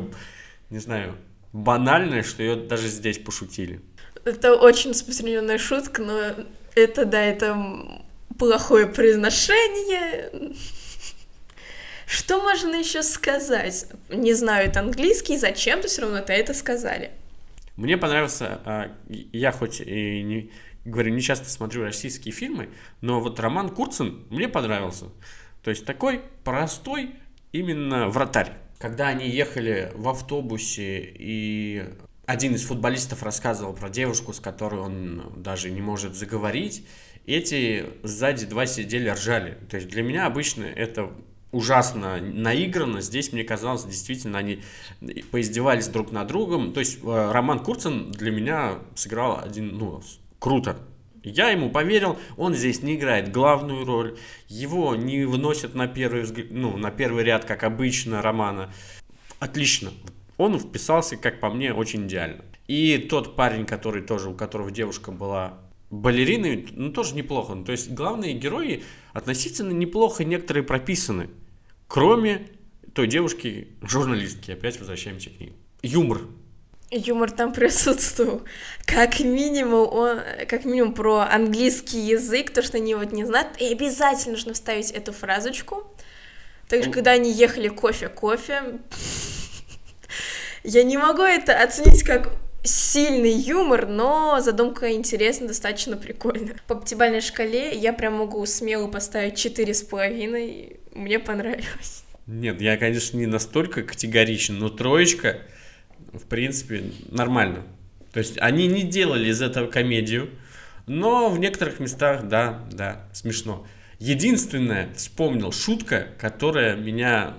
не 0.70 0.78
знаю, 0.78 1.16
банальная, 1.52 2.22
что 2.22 2.42
ее 2.42 2.56
даже 2.56 2.88
здесь 2.88 3.18
пошутили. 3.18 3.80
Это 4.24 4.54
очень 4.54 4.90
распространенная 4.90 5.58
шутка, 5.58 6.02
но 6.02 6.20
это, 6.74 7.04
да, 7.04 7.22
это 7.22 8.02
плохое 8.38 8.86
произношение. 8.86 10.54
Что 12.06 12.40
можно 12.40 12.74
еще 12.74 13.02
сказать? 13.02 13.86
Не 14.08 14.34
знаю, 14.34 14.68
это 14.68 14.80
английский, 14.80 15.36
зачем-то 15.36 15.88
все 15.88 16.02
равно 16.02 16.18
это 16.18 16.54
сказали. 16.54 17.10
Мне 17.76 17.96
понравился, 17.96 18.60
а, 18.64 18.92
я 19.08 19.50
хоть 19.50 19.80
и 19.80 20.22
не, 20.22 20.50
говорю, 20.84 21.12
не 21.12 21.20
часто 21.20 21.48
смотрю 21.48 21.82
российские 21.82 22.32
фильмы, 22.32 22.70
но 23.00 23.20
вот 23.20 23.40
Роман 23.40 23.70
Курцин 23.70 24.24
мне 24.30 24.48
понравился. 24.48 25.06
То 25.62 25.70
есть 25.70 25.84
такой 25.84 26.22
простой 26.44 27.14
именно 27.52 28.08
вратарь. 28.08 28.52
Когда 28.78 29.08
они 29.08 29.28
ехали 29.28 29.92
в 29.94 30.08
автобусе, 30.08 31.00
и 31.00 31.84
один 32.26 32.54
из 32.54 32.64
футболистов 32.64 33.22
рассказывал 33.22 33.72
про 33.72 33.88
девушку, 33.88 34.32
с 34.32 34.40
которой 34.40 34.80
он 34.80 35.32
даже 35.36 35.70
не 35.70 35.80
может 35.80 36.14
заговорить, 36.14 36.86
эти 37.26 37.86
сзади 38.02 38.44
два 38.46 38.66
сидели, 38.66 39.08
ржали. 39.08 39.58
То 39.70 39.76
есть 39.76 39.88
для 39.88 40.02
меня 40.02 40.26
обычно 40.26 40.64
это 40.64 41.10
ужасно 41.52 42.20
наиграно. 42.20 43.00
Здесь, 43.00 43.32
мне 43.32 43.44
казалось, 43.44 43.84
действительно, 43.84 44.38
они 44.38 44.62
поиздевались 45.30 45.86
друг 45.88 46.10
над 46.12 46.26
другом. 46.26 46.72
То 46.72 46.80
есть 46.80 46.98
э, 47.02 47.30
Роман 47.32 47.60
Курцин 47.60 48.10
для 48.10 48.30
меня 48.32 48.80
сыграл 48.96 49.40
один, 49.42 49.78
ну, 49.78 50.02
круто. 50.44 50.76
Я 51.22 51.48
ему 51.48 51.70
поверил, 51.70 52.18
он 52.36 52.54
здесь 52.54 52.82
не 52.82 52.96
играет 52.96 53.32
главную 53.32 53.86
роль, 53.86 54.18
его 54.46 54.94
не 54.94 55.24
выносят 55.24 55.74
на 55.74 55.86
первый, 55.86 56.26
ну, 56.50 56.76
на 56.76 56.90
первый 56.90 57.24
ряд, 57.24 57.46
как 57.46 57.64
обычно, 57.64 58.20
романа. 58.20 58.70
Отлично. 59.38 59.90
Он 60.36 60.58
вписался, 60.58 61.16
как 61.16 61.40
по 61.40 61.48
мне, 61.48 61.72
очень 61.72 62.06
идеально. 62.06 62.44
И 62.66 62.98
тот 62.98 63.36
парень, 63.36 63.64
который 63.64 64.02
тоже, 64.02 64.28
у 64.28 64.34
которого 64.34 64.70
девушка 64.70 65.12
была 65.12 65.60
балериной, 65.88 66.68
ну, 66.72 66.92
тоже 66.92 67.14
неплохо. 67.14 67.54
Ну, 67.54 67.64
то 67.64 67.72
есть 67.72 67.90
главные 67.92 68.34
герои 68.34 68.84
относительно 69.14 69.72
неплохо 69.72 70.24
некоторые 70.24 70.62
прописаны. 70.62 71.30
Кроме 71.86 72.48
той 72.92 73.06
девушки, 73.06 73.68
журналистки. 73.80 74.50
Опять 74.50 74.78
возвращаемся 74.78 75.30
к 75.30 75.40
ней. 75.40 75.54
Юмор 75.82 76.20
юмор 76.94 77.30
там 77.30 77.52
присутствовал. 77.52 78.42
Как 78.86 79.20
минимум, 79.20 79.88
он, 79.92 80.20
как 80.48 80.64
минимум 80.64 80.94
про 80.94 81.20
английский 81.20 81.98
язык, 81.98 82.50
то, 82.50 82.62
что 82.62 82.76
они 82.78 82.94
вот 82.94 83.12
не 83.12 83.24
знают, 83.24 83.48
и 83.58 83.72
обязательно 83.72 84.32
нужно 84.32 84.54
вставить 84.54 84.90
эту 84.90 85.12
фразочку. 85.12 85.84
Также, 86.68 86.90
когда 86.90 87.12
они 87.12 87.30
ехали 87.30 87.68
кофе-кофе, 87.68 88.78
я 90.62 90.82
не 90.82 90.96
могу 90.96 91.22
это 91.22 91.62
оценить 91.62 92.02
как 92.02 92.32
сильный 92.64 93.32
юмор, 93.32 93.86
но 93.86 94.40
задумка 94.40 94.90
интересная, 94.92 95.48
достаточно 95.48 95.96
прикольная. 95.96 96.56
По 96.66 96.74
пятибалльной 96.74 97.20
шкале 97.20 97.74
я 97.74 97.92
прям 97.92 98.14
могу 98.14 98.44
смело 98.46 98.88
поставить 98.88 99.36
четыре 99.36 99.74
с 99.74 99.82
половиной, 99.82 100.80
мне 100.92 101.18
понравилось. 101.18 102.04
Нет, 102.26 102.62
я, 102.62 102.78
конечно, 102.78 103.18
не 103.18 103.26
настолько 103.26 103.82
категоричен, 103.82 104.58
но 104.58 104.70
троечка 104.70 105.42
в 106.12 106.26
принципе, 106.26 106.92
нормально. 107.10 107.62
То 108.12 108.18
есть 108.18 108.38
они 108.40 108.66
не 108.68 108.82
делали 108.82 109.28
из 109.28 109.42
этого 109.42 109.66
комедию, 109.68 110.30
но 110.86 111.30
в 111.30 111.38
некоторых 111.38 111.80
местах, 111.80 112.28
да, 112.28 112.64
да, 112.70 113.08
смешно. 113.12 113.66
Единственное, 113.98 114.92
вспомнил, 114.94 115.50
шутка, 115.52 116.08
которая 116.18 116.76
меня 116.76 117.34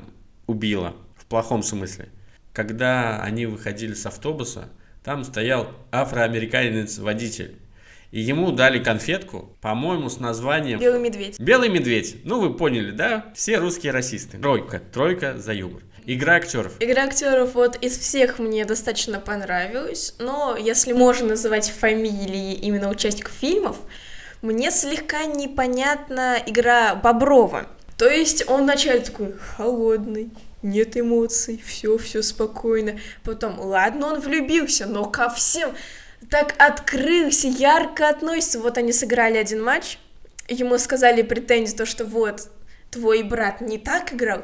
убила, 0.48 0.96
в 1.15 1.26
плохом 1.26 1.63
смысле. 1.63 2.10
Когда 2.54 3.22
они 3.22 3.46
выходили 3.46 3.94
с 3.94 4.06
автобуса, 4.06 4.70
там 5.04 5.24
стоял 5.24 5.72
афроамериканец-водитель. 5.91 7.56
И 8.12 8.22
ему 8.22 8.52
дали 8.52 8.82
конфетку, 8.82 9.56
по-моему, 9.62 10.10
с 10.10 10.20
названием... 10.20 10.80
Белый 10.80 11.02
медведь. 11.02 11.39
Белый 11.39 11.70
медведь. 11.70 12.18
Ну, 12.24 12.39
вы 12.39 12.56
поняли, 12.56 12.91
да? 12.91 13.32
Все 13.36 13.58
русские 13.58 13.91
расисты. 13.91 14.38
Тройка. 14.38 14.80
Тройка 14.80 15.38
за 15.38 15.54
юмор. 15.54 15.84
Игра 16.08 16.36
актеров. 16.36 16.74
Игра 16.80 17.04
актеров 17.04 17.56
вот 17.56 17.78
из 17.78 17.98
всех 17.98 18.38
мне 18.38 18.63
достаточно 18.65 19.20
понравилась, 19.20 20.13
но 20.20 20.56
если 20.56 20.94
можно 20.94 21.30
называть 21.30 21.70
фамилии 21.72 22.54
именно 22.54 22.89
участников 22.89 23.34
фильмов, 23.34 23.78
мне 24.44 24.70
слегка 24.70 25.26
непонятна 25.26 26.38
игра 26.46 26.94
Боброва. 26.94 27.68
То 27.98 28.08
есть 28.08 28.48
он 28.48 28.63
вначале 28.63 29.00
такой 29.00 29.34
холодный, 29.34 30.30
нет 30.62 30.96
эмоций, 30.96 31.63
все, 31.65 31.98
все 31.98 32.22
спокойно. 32.22 33.00
Потом, 33.24 33.60
ладно, 33.60 34.08
он 34.08 34.20
влюбился, 34.20 34.86
но 34.86 35.06
ко 35.06 35.30
всем 35.30 35.74
так 36.30 36.54
открылся, 36.60 37.48
ярко 37.48 38.10
относится. 38.10 38.60
Вот 38.60 38.78
они 38.78 38.94
сыграли 38.94 39.38
один 39.38 39.63
матч, 39.63 39.98
ему 40.48 40.78
сказали 40.78 41.24
претензии, 41.24 41.76
то, 41.76 41.86
что 41.88 42.06
вот, 42.06 42.50
твой 42.91 43.24
брат 43.24 43.62
не 43.62 43.80
так 43.80 44.13
играл, 44.13 44.44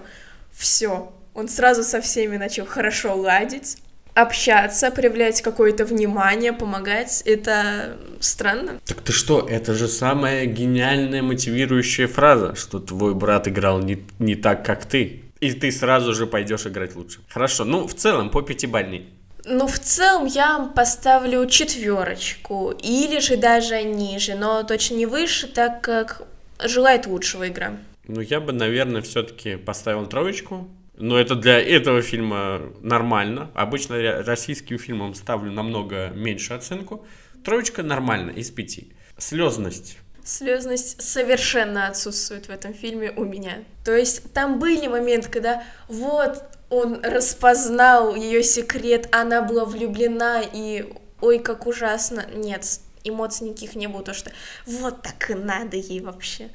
все, 0.52 1.13
он 1.34 1.48
сразу 1.48 1.84
со 1.84 2.02
всеми 2.02 2.38
начал 2.38 2.65
хорошо 2.65 3.15
ладить, 3.15 3.78
общаться, 4.13 4.91
проявлять 4.91 5.41
какое-то 5.41 5.86
внимание, 5.86 6.54
помогать. 6.54 7.22
Это 7.26 7.98
странно. 8.20 8.80
Так 8.86 9.02
ты 9.02 9.12
что, 9.12 9.48
это 9.48 9.74
же 9.74 9.88
самая 9.88 10.46
гениальная 10.46 11.22
мотивирующая 11.22 12.08
фраза, 12.08 12.56
что 12.56 12.80
твой 12.80 13.13
брат 13.13 13.48
играл 13.48 13.80
не, 13.80 14.04
не 14.20 14.36
так, 14.36 14.65
как 14.65 14.86
ты. 14.86 15.24
И 15.39 15.52
ты 15.54 15.72
сразу 15.72 16.13
же 16.13 16.28
пойдешь 16.28 16.67
играть 16.67 16.96
лучше. 16.96 17.22
Хорошо, 17.30 17.65
ну 17.65 17.88
в 17.88 17.96
целом 17.96 18.30
по 18.30 18.41
пятибалльной. 18.41 19.10
Ну, 19.44 19.65
в 19.65 19.80
целом 19.80 20.28
я 20.28 20.72
поставлю 20.76 21.48
четверочку, 21.48 22.76
или 22.80 23.20
же 23.20 23.38
даже 23.38 23.82
ниже, 23.82 24.36
но 24.36 24.62
точно 24.62 24.96
не 24.96 25.08
выше, 25.08 25.48
так 25.48 25.82
как 25.82 26.22
желает 26.63 27.08
лучшего 27.08 27.48
игра. 27.48 27.76
Ну, 28.08 28.22
я 28.22 28.39
бы, 28.39 28.54
наверное, 28.54 29.02
все-таки 29.02 29.56
поставил 29.56 30.06
троечку, 30.06 30.67
но 31.02 31.20
это 31.20 31.36
для 31.36 31.60
этого 31.60 32.02
фильма 32.02 32.62
нормально. 32.82 33.52
Обычно 33.56 34.24
российским 34.24 34.78
фильмам 34.78 35.14
ставлю 35.16 35.52
намного 35.52 36.10
меньше 36.10 36.54
оценку. 36.54 37.06
Троечка 37.44 37.84
нормально, 37.84 38.32
из 38.32 38.52
пяти. 38.52 38.94
Слезность. 39.18 39.98
Слезность 40.24 41.02
совершенно 41.02 41.88
отсутствует 41.88 42.46
в 42.46 42.50
этом 42.52 42.74
фильме 42.74 43.12
у 43.12 43.26
меня. 43.26 43.64
То 43.84 43.96
есть 43.96 44.32
там 44.34 44.60
были 44.60 44.88
моменты, 44.88 45.30
когда 45.30 45.64
вот 45.88 46.44
он 46.70 47.04
распознал 47.04 48.16
ее 48.16 48.44
секрет, 48.44 49.10
она 49.12 49.42
была 49.42 49.66
влюблена 49.66 50.42
и 50.42 50.86
ой, 51.20 51.40
как 51.40 51.66
ужасно. 51.66 52.26
Нет, 52.34 52.64
эмоций 53.04 53.50
никаких 53.50 53.76
не 53.76 53.88
было, 53.88 54.04
то 54.04 54.14
что 54.14 54.32
вот 54.68 55.02
так 55.02 55.32
и 55.32 55.34
надо 55.34 55.78
ей 55.78 56.00
вообще. 56.00 56.50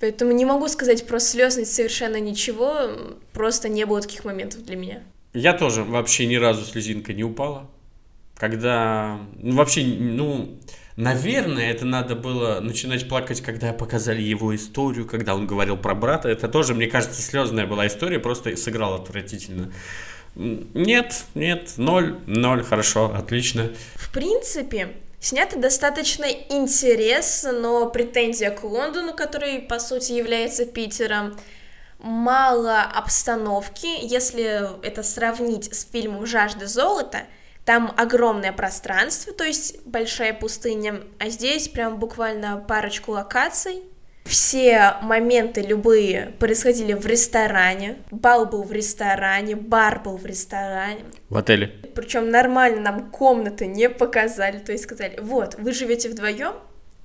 Поэтому 0.00 0.32
не 0.32 0.46
могу 0.46 0.66
сказать 0.68 1.06
про 1.06 1.20
слезность 1.20 1.74
совершенно 1.74 2.18
ничего, 2.18 2.90
просто 3.32 3.68
не 3.68 3.84
было 3.84 4.00
таких 4.00 4.24
моментов 4.24 4.64
для 4.64 4.76
меня. 4.76 5.02
Я 5.34 5.52
тоже 5.52 5.84
вообще 5.84 6.26
ни 6.26 6.36
разу 6.36 6.64
слезинка 6.64 7.12
не 7.12 7.22
упала. 7.22 7.68
когда, 8.40 9.20
ну, 9.36 9.54
вообще, 9.56 9.84
ну, 9.84 10.58
наверное, 10.96 11.70
это 11.70 11.84
надо 11.84 12.16
было 12.16 12.60
начинать 12.60 13.06
плакать, 13.06 13.42
когда 13.42 13.74
показали 13.74 14.22
его 14.22 14.56
историю, 14.56 15.06
когда 15.06 15.34
он 15.34 15.46
говорил 15.46 15.76
про 15.76 15.94
брата. 15.94 16.30
Это 16.30 16.48
тоже, 16.48 16.74
мне 16.74 16.86
кажется, 16.86 17.20
слезная 17.20 17.66
была 17.66 17.86
история, 17.86 18.18
просто 18.18 18.56
сыграл 18.56 18.94
отвратительно. 18.94 19.70
Нет, 20.34 21.24
нет, 21.34 21.74
ноль, 21.76 22.18
ноль, 22.26 22.62
хорошо, 22.62 23.12
отлично. 23.14 23.70
В 23.96 24.10
принципе, 24.10 24.88
снято 25.20 25.58
достаточно 25.58 26.24
интересно, 26.24 27.52
но 27.52 27.86
претензия 27.88 28.50
к 28.50 28.64
Лондону, 28.64 29.14
который, 29.14 29.60
по 29.60 29.78
сути, 29.78 30.12
является 30.12 30.64
Питером, 30.64 31.38
мало 31.98 32.82
обстановки, 32.82 33.86
если 34.02 34.84
это 34.84 35.02
сравнить 35.02 35.74
с 35.74 35.84
фильмом 35.84 36.26
«Жажда 36.26 36.66
золота», 36.66 37.24
там 37.64 37.94
огромное 37.96 38.52
пространство, 38.52 39.32
то 39.32 39.44
есть 39.44 39.84
большая 39.84 40.32
пустыня, 40.32 41.02
а 41.18 41.28
здесь 41.28 41.68
прям 41.68 41.98
буквально 41.98 42.56
парочку 42.56 43.12
локаций, 43.12 43.82
все 44.24 44.94
моменты 45.02 45.60
любые 45.60 46.34
происходили 46.38 46.92
в 46.92 47.06
ресторане. 47.06 47.98
Бал 48.10 48.46
был 48.46 48.62
в 48.62 48.72
ресторане, 48.72 49.56
бар 49.56 50.02
был 50.02 50.16
в 50.16 50.26
ресторане. 50.26 51.04
В 51.28 51.36
отеле. 51.36 51.68
Причем 51.94 52.30
нормально 52.30 52.80
нам 52.80 53.10
комнаты 53.10 53.66
не 53.66 53.88
показали. 53.88 54.58
То 54.58 54.72
есть 54.72 54.84
сказали, 54.84 55.18
вот, 55.20 55.56
вы 55.58 55.72
живете 55.72 56.08
вдвоем, 56.08 56.54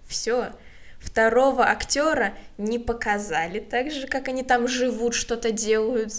все. 0.07 0.51
Второго 0.99 1.67
актера 1.67 2.33
не 2.57 2.79
показали, 2.79 3.59
так 3.59 3.91
же, 3.91 4.07
как 4.07 4.27
они 4.27 4.43
там 4.43 4.67
живут, 4.67 5.13
что-то 5.13 5.51
делают. 5.51 6.13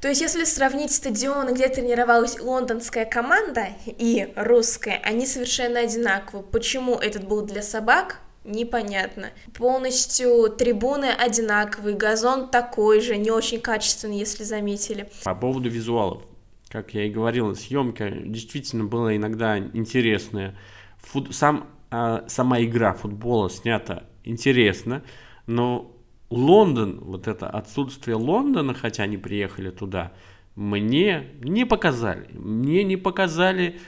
То 0.00 0.08
есть, 0.08 0.20
если 0.20 0.44
сравнить 0.44 0.92
стадион, 0.92 1.54
где 1.54 1.68
тренировалась 1.68 2.38
лондонская 2.38 3.04
команда 3.04 3.68
и 3.86 4.32
русская, 4.36 5.00
они 5.04 5.26
совершенно 5.26 5.80
одинаковы. 5.80 6.44
Почему 6.44 6.94
этот 6.94 7.26
был 7.26 7.42
для 7.42 7.62
собак, 7.62 8.20
непонятно. 8.48 9.30
Полностью 9.54 10.48
трибуны 10.50 11.06
одинаковые, 11.06 11.96
газон 11.96 12.48
такой 12.48 13.00
же, 13.00 13.16
не 13.16 13.30
очень 13.30 13.60
качественный, 13.60 14.18
если 14.18 14.44
заметили. 14.44 15.08
По 15.24 15.34
поводу 15.34 15.68
визуалов. 15.68 16.22
Как 16.68 16.92
я 16.94 17.04
и 17.04 17.10
говорил, 17.10 17.54
съемка 17.54 18.10
действительно 18.10 18.84
была 18.84 19.16
иногда 19.16 19.58
интересная. 19.58 20.56
Фут... 20.98 21.34
Сам, 21.34 21.68
э, 21.90 22.22
сама 22.26 22.60
игра 22.62 22.92
футбола 22.92 23.48
снята 23.48 24.04
интересно, 24.24 25.02
но 25.46 25.94
Лондон, 26.30 27.00
вот 27.00 27.26
это 27.26 27.48
отсутствие 27.48 28.16
Лондона, 28.16 28.74
хотя 28.74 29.04
они 29.04 29.16
приехали 29.16 29.70
туда, 29.70 30.12
мне 30.54 31.30
не 31.40 31.64
показали. 31.64 32.28
Мне 32.32 32.84
не 32.84 32.96
показали, 32.96 33.80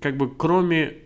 как 0.00 0.16
бы, 0.16 0.34
кроме 0.34 1.04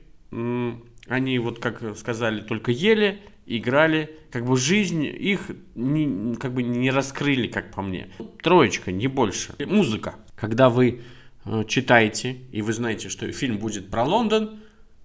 они, 1.09 1.38
вот 1.38 1.59
как 1.59 1.97
сказали, 1.97 2.40
только 2.40 2.71
ели, 2.71 3.21
играли, 3.47 4.16
как 4.31 4.44
бы 4.44 4.57
жизнь 4.57 5.05
их 5.05 5.51
не, 5.75 6.37
как 6.37 6.53
бы 6.53 6.62
не 6.62 6.90
раскрыли, 6.90 7.49
как 7.49 7.73
по 7.73 7.83
мне. 7.83 8.09
Троечка, 8.42 8.92
не 8.92 9.07
больше. 9.07 9.55
Музыка. 9.64 10.16
Когда 10.37 10.68
вы 10.68 11.03
э, 11.44 11.64
читаете, 11.66 12.37
и 12.53 12.62
вы 12.62 12.73
знаете, 12.73 13.09
что 13.09 13.31
фильм 13.33 13.59
будет 13.59 13.90
про 13.90 14.05
Лондон, 14.05 14.61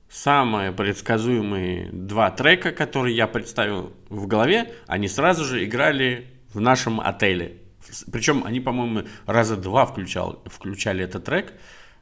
самые 0.10 0.72
предсказуемые 0.72 1.90
два 1.92 2.30
трека, 2.30 2.72
которые 2.72 3.16
я 3.16 3.28
представил 3.28 3.94
в 4.10 4.28
голове, 4.28 4.74
они 4.88 5.08
сразу 5.08 5.44
же 5.46 5.64
играли 5.64 6.28
в 6.54 6.60
нашем 6.60 7.00
отеле. 7.00 7.58
Причем 8.12 8.44
они, 8.46 8.60
по-моему, 8.60 9.08
раза 9.26 9.58
два 9.58 9.86
включал, 9.86 10.44
включали 10.46 11.04
этот 11.04 11.26
трек. 11.26 11.54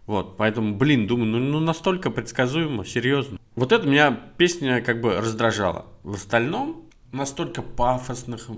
Вот, 0.08 0.38
поэтому, 0.38 0.76
блин, 0.76 1.08
думаю, 1.08 1.28
ну, 1.28 1.40
ну 1.40 1.60
настолько 1.60 2.10
предсказуемо, 2.10 2.86
серьезно. 2.86 3.40
Вот 3.56 3.72
это 3.72 3.88
меня 3.88 4.12
песня 4.38 4.82
как 4.82 5.02
бы 5.02 5.16
раздражала. 5.16 5.86
В 6.04 6.16
остальном 6.16 6.86
настолько 7.12 7.62
пафосных 7.62 8.50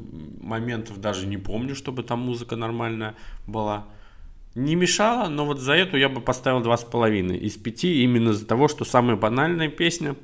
моментов 0.42 1.00
даже 1.02 1.28
не 1.28 1.38
помню, 1.38 1.76
чтобы 1.76 2.04
там 2.04 2.20
музыка 2.22 2.56
нормальная 2.56 3.16
была. 3.48 3.86
Не 4.56 4.76
мешала, 4.76 5.30
но 5.30 5.46
вот 5.46 5.60
за 5.60 5.74
эту 5.74 5.98
я 5.98 6.10
бы 6.10 6.22
поставил 6.22 6.62
два 6.62 6.78
с 6.78 6.84
половиной 6.84 7.38
из 7.38 7.58
пяти, 7.58 8.04
именно 8.04 8.30
из-за 8.30 8.46
того, 8.46 8.68
что 8.68 8.86
самая 8.86 9.16
банальная 9.16 9.68
песня, 9.68 10.16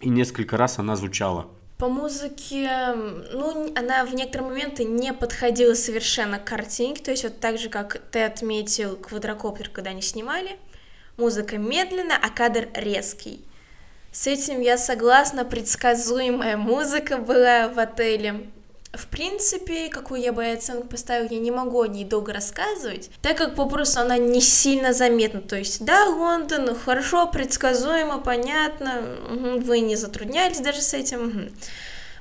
и 0.00 0.08
несколько 0.08 0.56
раз 0.56 0.78
она 0.78 0.96
звучала. 0.96 1.48
По 1.78 1.88
музыке, 1.88 2.68
ну, 3.32 3.72
она 3.76 4.04
в 4.04 4.12
некоторые 4.12 4.48
моменты 4.48 4.82
не 4.82 5.12
подходила 5.12 5.74
совершенно 5.74 6.40
к 6.40 6.44
картинке, 6.44 7.04
то 7.04 7.12
есть 7.12 7.22
вот 7.22 7.38
так 7.38 7.56
же, 7.56 7.68
как 7.68 8.02
ты 8.10 8.24
отметил 8.24 8.96
квадрокоптер, 8.96 9.68
когда 9.68 9.90
они 9.90 10.02
снимали, 10.02 10.58
музыка 11.16 11.56
медленная, 11.56 12.18
а 12.20 12.30
кадр 12.30 12.68
резкий. 12.74 13.44
С 14.10 14.26
этим 14.26 14.60
я 14.60 14.76
согласна, 14.76 15.44
предсказуемая 15.44 16.56
музыка 16.56 17.16
была 17.18 17.68
в 17.68 17.78
отеле. 17.78 18.50
В 18.92 19.06
принципе, 19.08 19.88
какую 19.90 20.22
я 20.22 20.32
бы 20.32 20.46
оценку 20.46 20.88
поставила, 20.88 21.28
я 21.30 21.38
не 21.38 21.50
могу 21.50 21.82
о 21.82 21.88
ней 21.88 22.04
долго 22.04 22.32
рассказывать, 22.32 23.10
так 23.20 23.36
как 23.36 23.54
попросту 23.54 24.00
она 24.00 24.16
не 24.16 24.40
сильно 24.40 24.94
заметна. 24.94 25.40
То 25.40 25.56
есть, 25.56 25.84
да, 25.84 26.06
Лондон, 26.06 26.74
хорошо, 26.74 27.26
предсказуемо, 27.26 28.18
понятно, 28.18 29.02
вы 29.58 29.80
не 29.80 29.94
затруднялись 29.96 30.60
даже 30.60 30.80
с 30.80 30.94
этим. 30.94 31.50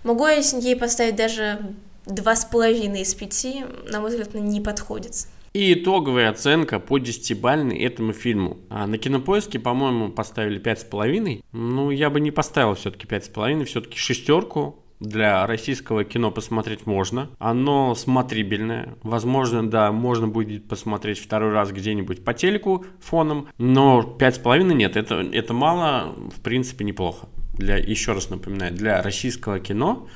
Могу 0.03 0.27
я 0.27 0.36
ей 0.36 0.75
поставить 0.75 1.15
даже 1.15 1.60
два 2.06 2.36
с 2.36 2.45
половиной 2.45 3.01
из 3.01 3.13
пяти, 3.13 3.63
на 3.86 4.01
мой 4.01 4.10
взгляд, 4.10 4.30
она 4.34 4.43
не 4.43 4.60
подходит. 4.60 5.27
И 5.53 5.73
итоговая 5.73 6.30
оценка 6.30 6.80
по 6.80 6.97
десятибальной 6.97 7.80
этому 7.80 8.13
фильму. 8.13 8.58
А 8.69 8.86
на 8.86 8.97
кинопоиске, 8.97 9.58
по-моему, 9.58 10.10
поставили 10.10 10.60
пять 10.60 10.82
с 10.82 10.84
половиной. 10.84 11.43
Ну, 11.51 11.89
я 11.89 12.10
бы 12.10 12.19
не 12.19 12.32
поставил 12.32 12.75
все-таки 12.75 13.08
пять 13.08 13.25
с 13.25 13.30
половиной, 13.30 13.65
все-таки 13.65 13.97
шестерку 13.97 14.84
для 14.99 15.45
российского 15.45 16.03
кино 16.03 16.31
посмотреть 16.31 16.86
можно. 16.86 17.29
Оно 17.38 17.93
смотрибельное. 17.93 18.95
Возможно, 19.03 19.67
да, 19.69 19.91
можно 19.91 20.27
будет 20.27 20.67
посмотреть 20.67 21.19
второй 21.19 21.51
раз 21.51 21.71
где-нибудь 21.71 22.23
по 22.23 22.33
телеку 22.33 22.86
фоном, 22.99 23.49
но 23.57 24.01
пять 24.01 24.36
с 24.36 24.39
половиной 24.39 24.75
нет. 24.75 24.97
Это, 24.97 25.15
это 25.15 25.53
мало, 25.53 26.15
в 26.36 26.41
принципе, 26.41 26.83
неплохо. 26.83 27.27
Для, 27.53 27.77
еще 27.77 28.13
раз 28.13 28.29
напоминаю, 28.29 28.73
для 28.73 29.01
российского 29.01 29.60
кино. 29.60 30.07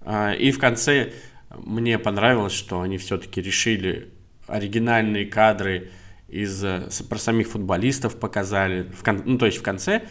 А, 0.00 0.32
и 0.32 0.50
в 0.50 0.58
конце 0.58 1.12
мне 1.56 1.98
понравилось, 1.98 2.52
что 2.52 2.80
они 2.80 2.96
все-таки 2.98 3.42
решили 3.42 4.10
оригинальные 4.46 5.26
кадры 5.26 5.90
из 6.28 6.64
про 7.08 7.18
самих 7.18 7.48
футболистов 7.48 8.18
показали. 8.18 8.82
В 8.82 9.02
кон, 9.02 9.22
ну, 9.24 9.36
то 9.36 9.46
есть 9.46 9.58
в 9.58 9.62
конце 9.62 10.02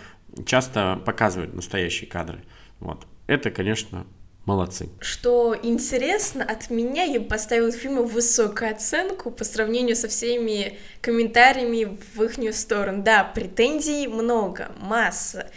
часто 0.45 1.01
показывают 1.05 1.53
настоящие 1.53 2.09
кадры. 2.09 2.43
Вот. 2.79 3.07
Это, 3.27 3.51
конечно, 3.51 4.05
Молодцы. 4.49 4.89
Что 4.99 5.55
интересно, 5.62 6.43
от 6.43 6.71
меня 6.71 7.03
я 7.03 7.21
поставила 7.21 7.71
фильму 7.71 8.01
высокую 8.01 8.71
оценку 8.71 9.29
по 9.29 9.43
сравнению 9.43 9.95
со 9.95 10.07
всеми 10.07 10.79
комментариями 11.01 11.99
в 12.15 12.23
их 12.23 12.55
сторону. 12.55 13.03
Да, 13.03 13.23
претензий 13.23 14.07
много, 14.07 14.71
масса, 14.79 15.51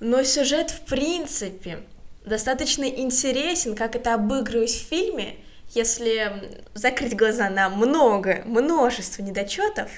но 0.00 0.22
сюжет 0.22 0.70
в 0.70 0.80
принципе 0.80 1.78
достаточно 2.26 2.84
интересен, 2.84 3.74
как 3.74 3.96
это 3.96 4.12
обыгрывать 4.12 4.68
в 4.68 4.86
фильме, 4.86 5.36
если 5.70 6.60
закрыть 6.74 7.16
глаза 7.16 7.48
на 7.48 7.70
много, 7.70 8.42
множество 8.44 9.22
недочетов, 9.22 9.88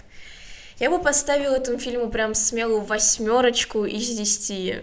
я 0.79 0.91
бы 0.91 1.01
поставила 1.01 1.57
этому 1.57 1.79
фильму 1.81 2.09
прям 2.09 2.35
смелую 2.35 2.83
восьмерочку 2.83 3.85
из 3.85 4.09
десяти. 4.11 4.77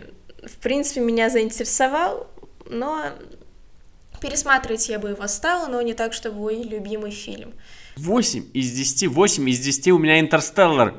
В 0.43 0.57
принципе, 0.57 0.99
меня 0.99 1.29
заинтересовал, 1.29 2.27
но 2.65 3.13
Пересматривать 4.25 4.89
я 4.89 4.97
бы 4.97 5.09
его 5.09 5.27
стала, 5.27 5.67
но 5.67 5.83
не 5.83 5.93
так, 5.93 6.11
чтобы 6.11 6.37
мой 6.39 6.63
любимый 6.63 7.11
фильм. 7.11 7.53
8 7.97 8.45
из 8.53 8.71
10, 8.71 9.09
8 9.09 9.49
из 9.51 9.59
10 9.59 9.89
у 9.89 9.99
меня 9.99 10.19
«Интерстеллар». 10.19 10.95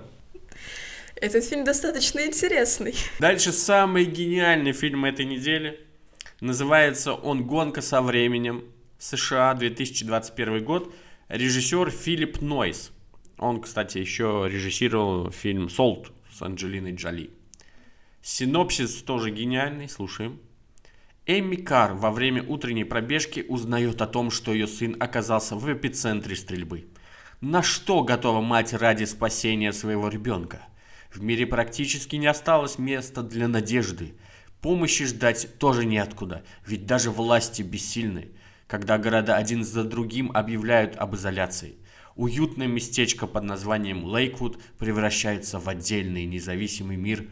Этот 1.17 1.45
фильм 1.45 1.65
достаточно 1.65 2.25
интересный. 2.25 2.95
Дальше 3.19 3.51
самый 3.51 4.05
гениальный 4.05 4.71
фильм 4.71 5.05
этой 5.05 5.25
недели. 5.25 5.81
Называется 6.41 7.15
он 7.15 7.45
«Гонка 7.49 7.83
со 7.83 8.01
временем». 8.01 8.65
США, 9.01 9.55
2021 9.55 10.65
год. 10.65 10.95
Режиссер 11.29 11.91
Филипп 11.91 12.41
Нойс. 12.41 12.93
Он, 13.39 13.61
кстати, 13.61 13.99
еще 13.99 14.47
режиссировал 14.49 15.33
фильм 15.33 15.69
«Солт» 15.69 16.13
с 16.33 16.43
Анджелиной 16.43 16.95
Джоли. 16.95 17.31
Синопсис 18.23 19.03
тоже 19.03 19.33
гениальный, 19.33 19.89
слушаем. 19.89 20.39
Эми 21.29 21.57
Кар 21.57 21.95
во 21.95 22.13
время 22.13 22.45
утренней 22.45 22.85
пробежки 22.85 23.45
узнает 23.49 24.01
о 24.01 24.07
том, 24.07 24.31
что 24.31 24.53
ее 24.53 24.69
сын 24.69 24.95
оказался 25.01 25.57
в 25.57 25.73
эпицентре 25.73 26.37
стрельбы. 26.37 26.87
На 27.41 27.65
что 27.65 28.05
готова 28.05 28.41
мать 28.41 28.73
ради 28.73 29.03
спасения 29.07 29.73
своего 29.73 30.09
ребенка? 30.09 30.61
В 31.13 31.21
мире 31.21 31.45
практически 31.45 32.15
не 32.15 32.29
осталось 32.29 32.79
места 32.79 33.23
для 33.25 33.49
надежды. 33.49 34.15
Помощи 34.61 35.05
ждать 35.05 35.59
тоже 35.59 35.85
неоткуда, 35.85 36.45
ведь 36.65 36.87
даже 36.87 37.11
власти 37.11 37.63
бессильны, 37.63 38.29
когда 38.69 38.97
города 38.97 39.35
один 39.35 39.65
за 39.65 39.83
другим 39.83 40.31
объявляют 40.33 40.95
об 40.95 41.17
изоляции. 41.17 41.75
Уютное 42.15 42.69
местечко 42.69 43.27
под 43.27 43.43
названием 43.43 44.05
Лейквуд 44.05 44.63
превращается 44.79 45.59
в 45.59 45.69
отдельный 45.69 46.25
независимый 46.25 46.97
мир 46.97 47.29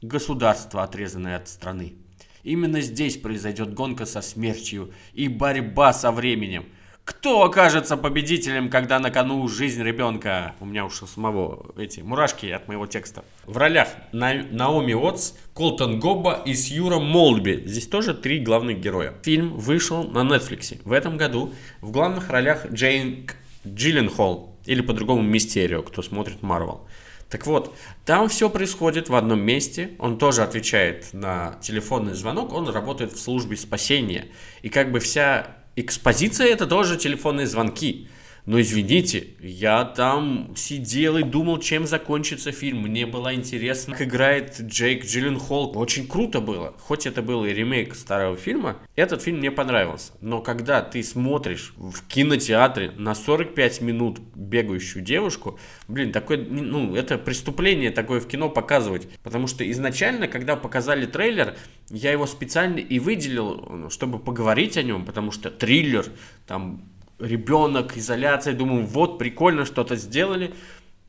государство, 0.00 0.84
отрезанное 0.84 1.36
от 1.36 1.48
страны. 1.48 1.96
Именно 2.42 2.80
здесь 2.80 3.16
произойдет 3.16 3.74
гонка 3.74 4.06
со 4.06 4.20
смертью 4.20 4.92
и 5.12 5.28
борьба 5.28 5.92
со 5.92 6.10
временем– 6.10 6.66
кто 7.04 7.42
окажется 7.42 7.96
победителем, 7.96 8.70
когда 8.70 9.00
на 9.00 9.10
кону 9.10 9.48
жизнь 9.48 9.82
ребенка? 9.82 10.54
У 10.60 10.64
меня 10.66 10.84
уж 10.84 10.94
самого 10.94 11.74
эти 11.76 12.00
мурашки 12.00 12.46
от 12.46 12.68
моего 12.68 12.86
текста. 12.86 13.24
В 13.44 13.56
ролях 13.56 13.88
На... 14.12 14.34
Наоми 14.34 14.92
Отс, 14.92 15.32
Колтон 15.52 15.98
Гобба 15.98 16.42
и 16.46 16.54
Сьюра 16.54 17.00
Молдби. 17.00 17.64
Здесь 17.66 17.88
тоже 17.88 18.14
три 18.14 18.38
главных 18.38 18.78
героя. 18.78 19.14
Фильм 19.24 19.56
вышел 19.56 20.04
на 20.04 20.20
Netflix 20.20 20.80
в 20.84 20.92
этом 20.92 21.16
году. 21.16 21.52
В 21.80 21.90
главных 21.90 22.30
ролях 22.30 22.70
Джейн 22.70 23.28
Джилленхол, 23.66 24.56
или 24.64 24.80
по-другому 24.80 25.22
Мистерио, 25.22 25.82
кто 25.82 26.02
смотрит 26.02 26.42
Марвел. 26.42 26.86
Так 27.32 27.46
вот, 27.46 27.74
там 28.04 28.28
все 28.28 28.50
происходит 28.50 29.08
в 29.08 29.14
одном 29.14 29.40
месте. 29.40 29.92
Он 29.98 30.18
тоже 30.18 30.42
отвечает 30.42 31.14
на 31.14 31.58
телефонный 31.62 32.12
звонок. 32.12 32.52
Он 32.52 32.68
работает 32.68 33.14
в 33.14 33.18
службе 33.18 33.56
спасения. 33.56 34.26
И 34.60 34.68
как 34.68 34.92
бы 34.92 35.00
вся 35.00 35.46
экспозиция 35.74 36.48
это 36.48 36.66
тоже 36.66 36.98
телефонные 36.98 37.46
звонки. 37.46 38.06
Но 38.44 38.60
извините, 38.60 39.28
я 39.40 39.84
там 39.84 40.52
сидел 40.56 41.16
и 41.16 41.22
думал, 41.22 41.58
чем 41.58 41.86
закончится 41.86 42.50
фильм. 42.50 42.82
Мне 42.82 43.06
было 43.06 43.32
интересно, 43.34 43.96
как 43.96 44.08
играет 44.08 44.60
Джейк 44.60 45.04
Джилленхол. 45.04 45.78
Очень 45.78 46.08
круто 46.08 46.40
было. 46.40 46.74
Хоть 46.80 47.06
это 47.06 47.22
был 47.22 47.44
и 47.44 47.52
ремейк 47.52 47.94
старого 47.94 48.36
фильма, 48.36 48.78
этот 48.96 49.22
фильм 49.22 49.38
мне 49.38 49.52
понравился. 49.52 50.12
Но 50.20 50.40
когда 50.40 50.82
ты 50.82 51.04
смотришь 51.04 51.72
в 51.76 52.04
кинотеатре 52.08 52.90
на 52.96 53.14
45 53.14 53.80
минут 53.80 54.18
бегающую 54.34 55.04
девушку, 55.04 55.58
блин, 55.86 56.10
такое, 56.10 56.38
ну, 56.38 56.96
это 56.96 57.18
преступление 57.18 57.92
такое 57.92 58.18
в 58.18 58.26
кино 58.26 58.48
показывать. 58.48 59.08
Потому 59.22 59.46
что 59.46 59.68
изначально, 59.70 60.26
когда 60.26 60.56
показали 60.56 61.06
трейлер, 61.06 61.54
я 61.90 62.10
его 62.10 62.26
специально 62.26 62.78
и 62.78 62.98
выделил, 62.98 63.88
чтобы 63.88 64.18
поговорить 64.18 64.76
о 64.76 64.82
нем, 64.82 65.04
потому 65.04 65.30
что 65.30 65.48
триллер, 65.48 66.06
там 66.46 66.91
ребенок, 67.22 67.96
изоляция. 67.96 68.54
Думаю, 68.54 68.86
вот 68.86 69.18
прикольно 69.18 69.64
что-то 69.64 69.96
сделали. 69.96 70.54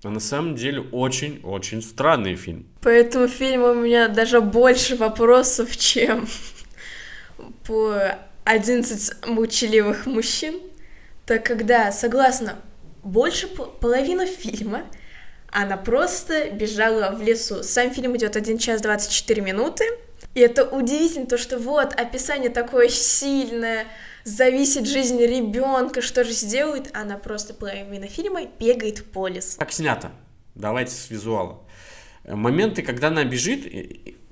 А 0.03 0.09
на 0.09 0.19
самом 0.19 0.55
деле 0.55 0.81
очень-очень 0.91 1.81
странный 1.81 2.35
фильм. 2.35 2.65
По 2.81 2.89
этому 2.89 3.27
фильму 3.27 3.67
у 3.67 3.75
меня 3.75 4.09
даже 4.09 4.41
больше 4.41 4.97
вопросов, 4.97 5.77
чем 5.77 6.27
по 7.65 8.17
11 8.43 9.27
молчаливых 9.27 10.05
мужчин. 10.05 10.59
Так 11.25 11.45
когда, 11.45 11.91
согласно, 11.93 12.59
больше 13.03 13.47
половины 13.47 14.25
фильма 14.25 14.83
она 15.53 15.77
просто 15.77 16.49
бежала 16.49 17.11
в 17.11 17.21
лесу. 17.21 17.63
Сам 17.63 17.91
фильм 17.91 18.17
идет 18.17 18.35
1 18.35 18.57
час 18.57 18.81
24 18.81 19.41
минуты. 19.41 19.85
И 20.33 20.39
это 20.39 20.65
удивительно, 20.65 21.27
то, 21.27 21.37
что 21.37 21.59
вот 21.59 21.93
описание 21.93 22.49
такое 22.49 22.89
сильное, 22.89 23.85
зависит 24.23 24.87
жизнь 24.87 25.19
ребенка, 25.19 26.01
что 26.01 26.23
же 26.23 26.31
сделает, 26.31 26.89
она 26.93 27.17
просто 27.17 27.53
половина 27.53 28.07
фильма 28.07 28.45
бегает 28.59 29.05
по 29.11 29.27
лесу. 29.27 29.57
Как 29.59 29.71
снято? 29.71 30.11
Давайте 30.55 30.91
с 30.91 31.09
визуала. 31.09 31.61
Моменты, 32.25 32.83
когда 32.83 33.07
она 33.07 33.23
бежит, 33.23 33.65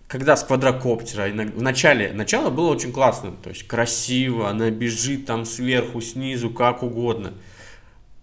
когда 0.08 0.36
с 0.36 0.44
квадрокоптера, 0.44 1.30
в 1.32 1.62
начале, 1.62 2.12
начало 2.14 2.50
было 2.50 2.70
очень 2.70 2.92
классно, 2.94 3.32
то 3.32 3.50
есть 3.50 3.68
красиво, 3.68 4.50
она 4.50 4.70
бежит 4.70 5.26
там 5.26 5.46
сверху, 5.46 6.02
снизу, 6.02 6.50
как 6.50 6.84
угодно. 6.84 7.34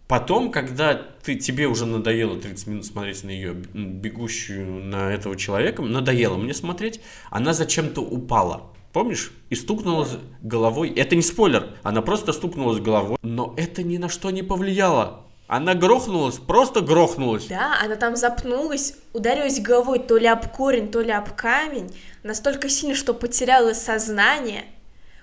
Потом, 0.07 0.51
когда 0.51 0.95
ты, 0.95 1.35
тебе 1.35 1.67
уже 1.67 1.85
надоело 1.85 2.41
30 2.41 2.67
минут 2.67 2.87
смотреть 2.87 3.25
на 3.25 3.31
ее 3.31 3.53
бегущую 3.53 4.85
на 4.85 5.13
этого 5.13 5.37
человека, 5.37 5.83
надоело 5.83 6.39
мне 6.39 6.55
смотреть, 6.55 7.01
она 7.31 7.53
зачем-то 7.53 8.01
упала. 8.01 8.73
Помнишь? 8.93 9.33
И 9.51 9.55
стукнулась 9.55 10.17
головой. 10.43 10.91
Это 10.91 11.17
не 11.17 11.23
спойлер, 11.23 11.77
она 11.83 12.03
просто 12.03 12.33
стукнулась 12.33 12.81
головой. 12.81 13.19
Но 13.23 13.55
это 13.57 13.83
ни 13.83 13.97
на 13.99 14.09
что 14.09 14.31
не 14.31 14.43
повлияло. 14.43 15.25
Она 15.47 15.75
грохнулась, 15.75 16.37
просто 16.37 16.83
грохнулась. 16.83 17.47
Да, 17.47 17.79
она 17.83 17.97
там 17.97 18.17
запнулась, 18.17 18.97
ударилась 19.15 19.61
головой 19.61 19.99
то 19.99 20.19
ли 20.19 20.27
об 20.27 20.47
корень, 20.49 20.91
то 20.91 21.01
ли 21.01 21.11
об 21.11 21.33
камень, 21.33 21.91
настолько 22.23 22.69
сильно, 22.69 22.95
что 22.95 23.15
потеряла 23.15 23.73
сознание. 23.73 24.67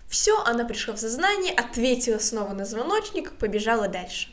Все, 0.07 0.41
она 0.43 0.65
пришла 0.65 0.95
в 0.95 0.99
сознание, 0.99 1.53
ответила 1.53 2.17
снова 2.17 2.53
на 2.53 2.65
звоночник, 2.65 3.33
побежала 3.33 3.87
дальше. 3.87 4.29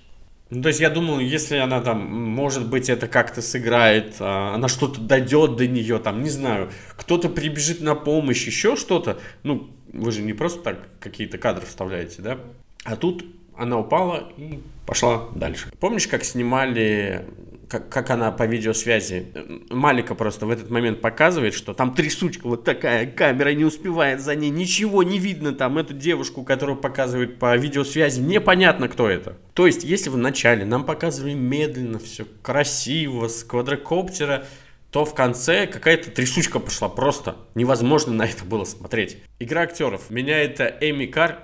Ну, 0.54 0.60
то 0.60 0.68
есть 0.68 0.80
я 0.80 0.90
думал, 0.90 1.18
если 1.18 1.56
она 1.56 1.80
там, 1.80 2.00
может 2.12 2.68
быть, 2.68 2.90
это 2.90 3.08
как-то 3.08 3.40
сыграет, 3.40 4.16
а, 4.20 4.54
она 4.54 4.68
что-то 4.68 5.00
дойдет 5.00 5.56
до 5.56 5.66
нее, 5.66 5.98
там, 5.98 6.22
не 6.22 6.28
знаю, 6.28 6.70
кто-то 6.94 7.30
прибежит 7.30 7.80
на 7.80 7.94
помощь, 7.94 8.46
еще 8.46 8.76
что-то. 8.76 9.18
Ну, 9.44 9.70
вы 9.94 10.12
же 10.12 10.20
не 10.20 10.34
просто 10.34 10.62
так 10.62 10.88
какие-то 11.00 11.38
кадры 11.38 11.64
вставляете, 11.64 12.20
да? 12.20 12.38
А 12.84 12.96
тут 12.96 13.24
она 13.56 13.78
упала 13.78 14.32
и 14.36 14.60
пошла 14.86 15.28
дальше. 15.34 15.70
Помнишь, 15.78 16.06
как 16.08 16.24
снимали 16.24 17.26
как, 17.72 17.88
как 17.88 18.10
она 18.10 18.30
по 18.30 18.42
видеосвязи, 18.42 19.28
Малика 19.70 20.14
просто 20.14 20.44
в 20.44 20.50
этот 20.50 20.68
момент 20.70 21.00
показывает, 21.00 21.54
что 21.54 21.72
там 21.72 21.94
трясучка 21.94 22.46
вот 22.46 22.64
такая, 22.64 23.06
камера 23.06 23.54
не 23.54 23.64
успевает 23.64 24.20
за 24.20 24.34
ней, 24.34 24.50
ничего 24.50 25.02
не 25.02 25.18
видно 25.18 25.54
там, 25.54 25.78
эту 25.78 25.94
девушку, 25.94 26.42
которую 26.42 26.76
показывают 26.76 27.38
по 27.38 27.56
видеосвязи, 27.56 28.20
непонятно, 28.20 28.88
кто 28.88 29.08
это. 29.08 29.38
То 29.54 29.66
есть, 29.66 29.84
если 29.84 30.10
в 30.10 30.18
начале 30.18 30.66
нам 30.66 30.84
показывали 30.84 31.32
медленно, 31.32 31.98
все 31.98 32.26
красиво, 32.42 33.28
с 33.28 33.42
квадрокоптера, 33.42 34.44
то 34.90 35.06
в 35.06 35.14
конце 35.14 35.66
какая-то 35.66 36.10
трясучка 36.10 36.60
пошла 36.60 36.90
просто. 36.90 37.36
Невозможно 37.54 38.12
на 38.12 38.26
это 38.26 38.44
было 38.44 38.64
смотреть. 38.64 39.16
Игра 39.38 39.62
актеров. 39.62 40.10
Меня 40.10 40.38
это 40.42 40.66
Эми 40.82 41.06
Кар 41.06 41.38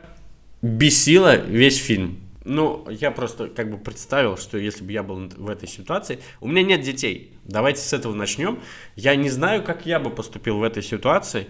бесила 0.63 1.37
весь 1.37 1.77
фильм. 1.77 2.21
Ну, 2.45 2.87
я 2.89 3.11
просто 3.11 3.49
как 3.49 3.71
бы 3.71 3.77
представил, 3.77 4.39
что 4.39 4.57
если 4.57 4.83
бы 4.83 4.93
я 4.93 5.03
был 5.03 5.29
в 5.29 5.51
этой 5.51 5.69
ситуации... 5.69 6.21
У 6.41 6.49
меня 6.49 6.63
нет 6.63 6.81
детей. 6.81 7.35
Давайте 7.45 7.83
с 7.83 7.93
этого 7.93 8.15
начнем. 8.15 8.61
Я 8.97 9.17
не 9.17 9.29
знаю, 9.29 9.63
как 9.63 9.85
я 9.85 10.01
бы 10.01 10.09
поступил 10.09 10.59
в 10.59 10.63
этой 10.63 10.83
ситуации, 10.83 11.49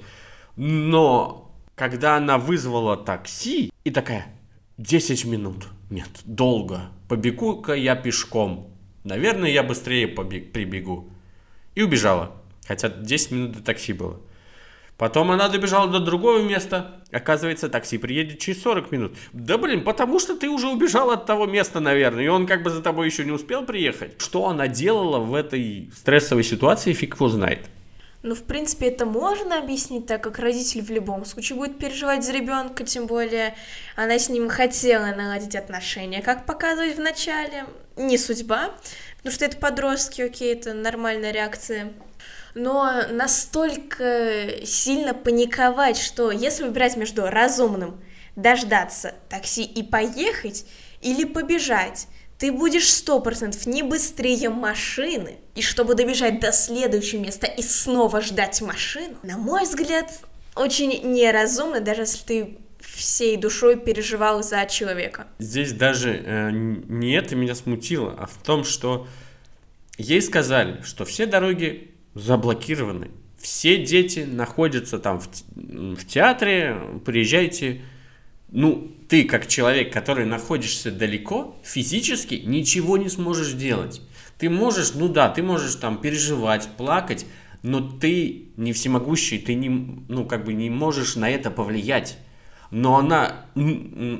но 0.56 1.54
когда 1.76 2.16
она 2.16 2.36
вызвала 2.36 2.96
такси 2.96 3.70
и 3.84 3.90
такая, 3.90 4.26
10 4.78 5.24
минут, 5.26 5.68
нет, 5.88 6.08
долго, 6.24 6.90
побегу-ка 7.08 7.74
я 7.74 7.94
пешком. 7.94 8.74
Наверное, 9.04 9.50
я 9.50 9.62
быстрее 9.62 10.08
побег, 10.08 10.52
прибегу. 10.52 11.08
И 11.76 11.82
убежала. 11.82 12.34
Хотя 12.66 12.88
10 12.88 13.30
минут 13.30 13.52
до 13.52 13.62
такси 13.62 13.92
было. 13.92 14.20
Потом 14.98 15.30
она 15.30 15.48
добежала 15.48 15.86
до 15.86 16.00
другого 16.00 16.42
места. 16.42 17.00
Оказывается, 17.12 17.68
такси 17.68 17.98
приедет 17.98 18.40
через 18.40 18.60
40 18.62 18.90
минут. 18.90 19.16
Да 19.32 19.56
блин, 19.56 19.84
потому 19.84 20.18
что 20.18 20.36
ты 20.36 20.48
уже 20.48 20.66
убежал 20.66 21.12
от 21.12 21.24
того 21.24 21.46
места, 21.46 21.78
наверное. 21.78 22.24
И 22.24 22.28
он 22.28 22.48
как 22.48 22.64
бы 22.64 22.70
за 22.70 22.82
тобой 22.82 23.06
еще 23.06 23.24
не 23.24 23.30
успел 23.30 23.64
приехать. 23.64 24.20
Что 24.20 24.48
она 24.48 24.66
делала 24.66 25.20
в 25.20 25.34
этой 25.34 25.88
стрессовой 25.96 26.42
ситуации, 26.42 26.92
фиг 26.92 27.14
его 27.14 27.28
знает. 27.28 27.60
Ну, 28.24 28.34
в 28.34 28.42
принципе, 28.42 28.88
это 28.88 29.06
можно 29.06 29.60
объяснить, 29.60 30.06
так 30.06 30.20
как 30.20 30.40
родитель 30.40 30.82
в 30.82 30.90
любом 30.90 31.24
случае 31.24 31.56
будет 31.56 31.78
переживать 31.78 32.24
за 32.24 32.32
ребенка, 32.32 32.82
тем 32.82 33.06
более 33.06 33.54
она 33.94 34.18
с 34.18 34.28
ним 34.28 34.48
хотела 34.48 35.14
наладить 35.14 35.54
отношения, 35.54 36.20
как 36.20 36.44
показывать 36.44 36.96
в 36.96 37.00
начале. 37.00 37.66
Не 37.96 38.18
судьба, 38.18 38.72
потому 39.18 39.32
что 39.32 39.44
это 39.44 39.56
подростки, 39.58 40.22
окей, 40.22 40.52
это 40.54 40.74
нормальная 40.74 41.30
реакция 41.30 41.92
но 42.58 43.04
настолько 43.10 44.64
сильно 44.64 45.14
паниковать, 45.14 45.96
что 45.96 46.30
если 46.30 46.64
выбирать 46.64 46.96
между 46.96 47.26
разумным 47.26 48.00
дождаться 48.36 49.14
такси 49.28 49.62
и 49.64 49.82
поехать, 49.82 50.66
или 51.00 51.24
побежать, 51.24 52.08
ты 52.38 52.52
будешь 52.52 52.92
сто 52.92 53.20
процентов 53.20 53.66
не 53.66 53.82
быстрее 53.82 54.48
машины. 54.48 55.38
И 55.54 55.62
чтобы 55.62 55.94
добежать 55.94 56.40
до 56.40 56.52
следующего 56.52 57.20
места 57.20 57.46
и 57.46 57.62
снова 57.62 58.20
ждать 58.20 58.60
машину, 58.60 59.16
на 59.22 59.38
мой 59.38 59.64
взгляд, 59.64 60.10
очень 60.54 61.12
неразумно, 61.12 61.80
даже 61.80 62.02
если 62.02 62.24
ты 62.24 62.58
всей 62.80 63.36
душой 63.36 63.76
переживал 63.76 64.42
за 64.42 64.66
человека. 64.66 65.26
Здесь 65.38 65.72
даже 65.72 66.14
э, 66.14 66.50
не 66.52 67.12
это 67.12 67.36
меня 67.36 67.54
смутило, 67.54 68.14
а 68.18 68.26
в 68.26 68.34
том, 68.44 68.64
что 68.64 69.06
ей 69.96 70.22
сказали, 70.22 70.80
что 70.82 71.04
все 71.04 71.26
дороги 71.26 71.87
заблокированы. 72.18 73.10
Все 73.38 73.82
дети 73.84 74.20
находятся 74.20 74.98
там 74.98 75.20
в, 75.20 75.28
в 75.54 76.04
театре, 76.06 76.76
приезжайте. 77.04 77.82
Ну, 78.50 78.90
ты 79.08 79.24
как 79.24 79.46
человек, 79.46 79.92
который 79.92 80.24
находишься 80.24 80.90
далеко, 80.90 81.56
физически 81.62 82.42
ничего 82.44 82.96
не 82.96 83.08
сможешь 83.08 83.52
делать. 83.52 84.02
Ты 84.38 84.48
можешь, 84.50 84.94
ну 84.94 85.08
да, 85.08 85.28
ты 85.28 85.42
можешь 85.42 85.74
там 85.74 86.00
переживать, 86.00 86.68
плакать, 86.76 87.26
но 87.62 87.80
ты 87.80 88.46
не 88.56 88.72
всемогущий, 88.72 89.38
ты 89.38 89.54
не, 89.54 89.68
ну, 89.68 90.24
как 90.24 90.44
бы 90.44 90.52
не 90.52 90.70
можешь 90.70 91.16
на 91.16 91.28
это 91.28 91.50
повлиять. 91.50 92.18
Но 92.70 92.96
она 92.96 93.46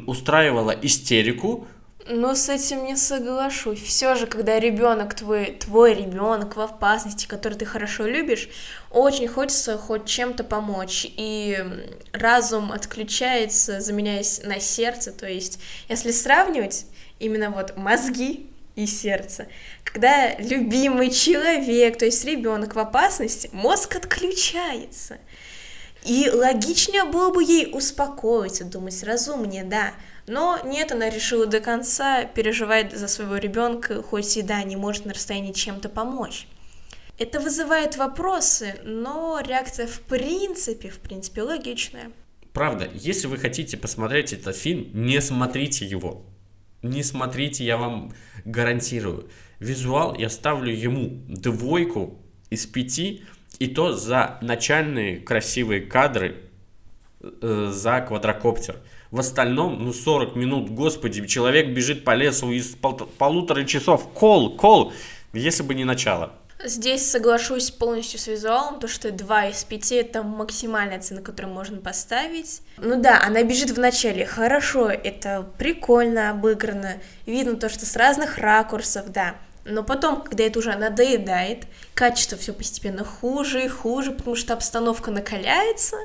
устраивала 0.07 0.71
истерику, 0.71 1.67
Ну, 2.11 2.35
с 2.35 2.49
этим 2.49 2.85
не 2.85 2.97
соглашусь. 2.97 3.83
Все 3.83 4.15
же, 4.15 4.27
когда 4.27 4.59
ребенок 4.59 5.13
твой, 5.13 5.53
твой 5.53 5.93
ребенок 5.93 6.57
в 6.57 6.61
опасности, 6.61 7.27
который 7.27 7.53
ты 7.53 7.67
хорошо 7.67 8.07
любишь, 8.07 8.49
очень 8.91 9.29
хочется 9.29 9.77
хоть 9.77 10.07
чем-то 10.07 10.43
помочь. 10.43 11.07
И 11.19 11.63
разум 12.13 12.73
отключается, 12.73 13.81
заменяясь 13.81 14.41
на 14.43 14.59
сердце. 14.59 15.13
То 15.13 15.29
есть, 15.29 15.59
если 15.91 16.11
сравнивать 16.11 16.87
именно 17.19 17.51
вот 17.51 17.77
мозги 17.77 18.49
и 18.75 18.87
сердце, 18.87 19.47
когда 19.85 20.35
любимый 20.39 21.11
человек, 21.11 21.99
то 21.99 22.07
есть 22.07 22.25
ребенок 22.25 22.75
в 22.75 22.79
опасности, 22.79 23.51
мозг 23.53 23.97
отключается. 23.97 25.19
И 26.05 26.31
логичнее 26.31 27.05
было 27.05 27.31
бы 27.31 27.45
ей 27.45 27.69
успокоиться, 27.71 28.65
думать 28.65 29.03
разумнее, 29.03 29.65
да. 29.65 29.93
Но 30.29 30.61
нет, 30.65 30.93
она 30.93 31.09
решила 31.09 31.47
до 31.47 31.61
конца 31.61 32.25
переживать 32.25 32.93
за 32.93 33.09
своего 33.09 33.37
ребенка, 33.37 34.03
хоть 34.03 34.37
и 34.37 34.43
да, 34.43 34.63
не 34.63 34.77
может 34.77 35.07
на 35.07 35.15
расстоянии 35.15 35.53
чем-то 35.53 35.89
помочь. 35.89 36.47
Это 37.19 37.41
вызывает 37.41 37.97
вопросы, 37.97 38.79
но 38.85 39.41
реакция 39.45 39.87
в 39.87 40.01
принципе, 40.03 40.91
в 40.91 41.01
принципе, 41.01 41.43
логичная. 41.43 42.13
Правда, 42.53 42.89
если 42.95 43.27
вы 43.27 43.39
хотите 43.39 43.77
посмотреть 43.77 44.33
этот 44.33 44.55
фильм, 44.57 44.91
не 44.93 45.21
смотрите 45.21 45.85
его. 45.85 46.25
Не 46.83 47.03
смотрите, 47.03 47.65
я 47.65 47.77
вам 47.77 48.13
гарантирую. 48.45 49.29
Визуал 49.59 50.15
я 50.15 50.29
ставлю 50.29 50.73
ему 50.73 51.25
двойку 51.27 52.19
из 52.51 52.67
пяти, 52.67 53.25
и 53.59 53.67
то 53.67 53.93
за 53.95 54.39
начальные 54.43 55.19
красивые 55.19 55.81
кадры 55.81 56.37
э, 57.21 57.71
за 57.73 58.01
квадрокоптер. 58.01 58.77
В 59.11 59.21
остальном, 59.21 59.83
ну 59.85 59.93
40 59.93 60.37
минут, 60.37 60.71
господи, 60.71 61.27
человек 61.27 61.69
бежит 61.69 62.05
по 62.05 62.15
лесу 62.15 62.51
из 62.51 62.75
пол 62.75 62.95
полутора 62.95 63.65
часов. 63.65 64.09
Кол, 64.13 64.55
кол, 64.57 64.93
если 65.33 65.63
бы 65.63 65.75
не 65.75 65.85
начало. 65.85 66.33
Здесь 66.63 67.09
соглашусь 67.09 67.71
полностью 67.71 68.19
с 68.19 68.27
визуалом, 68.27 68.81
то 68.81 68.89
что 68.89 69.13
2 69.13 69.47
из 69.47 69.63
5 69.63 69.93
это 69.93 70.23
максимальная 70.25 71.01
цена, 71.01 71.23
которую 71.23 71.55
можно 71.55 71.79
поставить. 71.79 72.63
Ну 72.77 73.01
да, 73.01 73.23
она 73.25 73.45
бежит 73.45 73.71
в 73.71 73.79
начале, 73.79 74.27
хорошо, 74.27 74.91
это 74.91 75.49
прикольно 75.57 76.31
обыграно, 76.31 76.97
видно 77.27 77.57
то, 77.57 77.69
что 77.69 77.87
с 77.87 77.95
разных 77.95 78.39
ракурсов, 78.39 79.13
да. 79.13 79.37
Но 79.65 79.85
потом, 79.85 80.23
когда 80.23 80.45
это 80.45 80.59
уже 80.59 80.75
надоедает, 80.75 81.67
качество 81.95 82.37
все 82.37 82.53
постепенно 82.53 83.05
хуже 83.05 83.65
и 83.65 83.69
хуже, 83.69 84.11
потому 84.11 84.35
что 84.35 84.55
обстановка 84.55 85.13
накаляется, 85.13 85.97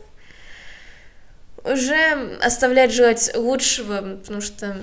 уже 1.63 2.37
оставляет 2.41 2.91
желать 2.91 3.31
лучшего, 3.35 4.17
потому 4.17 4.41
что 4.41 4.77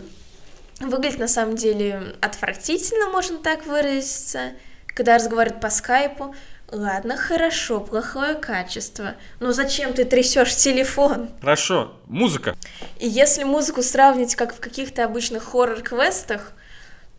выглядит 0.81 1.19
на 1.19 1.29
самом 1.29 1.57
деле 1.57 2.15
отвратительно, 2.21 3.11
можно 3.11 3.39
так 3.39 3.67
выразиться, 3.67 4.53
когда 4.87 5.17
разговаривают 5.17 5.61
по 5.61 5.71
скайпу. 5.71 6.35
Ладно, 6.73 7.17
хорошо, 7.17 7.81
плохое 7.81 8.37
качество. 8.37 9.17
Но 9.41 9.53
зачем 9.53 9.93
ты 9.93 10.05
трясешь 10.05 10.55
телефон? 10.55 11.29
Хорошо, 11.41 11.95
музыка. 12.07 12.57
И 12.99 13.09
если 13.09 13.43
музыку 13.43 13.83
сравнить 13.83 14.37
как 14.37 14.55
в 14.55 14.61
каких-то 14.61 15.05
обычных 15.05 15.43
хоррор-квестах, 15.43 16.53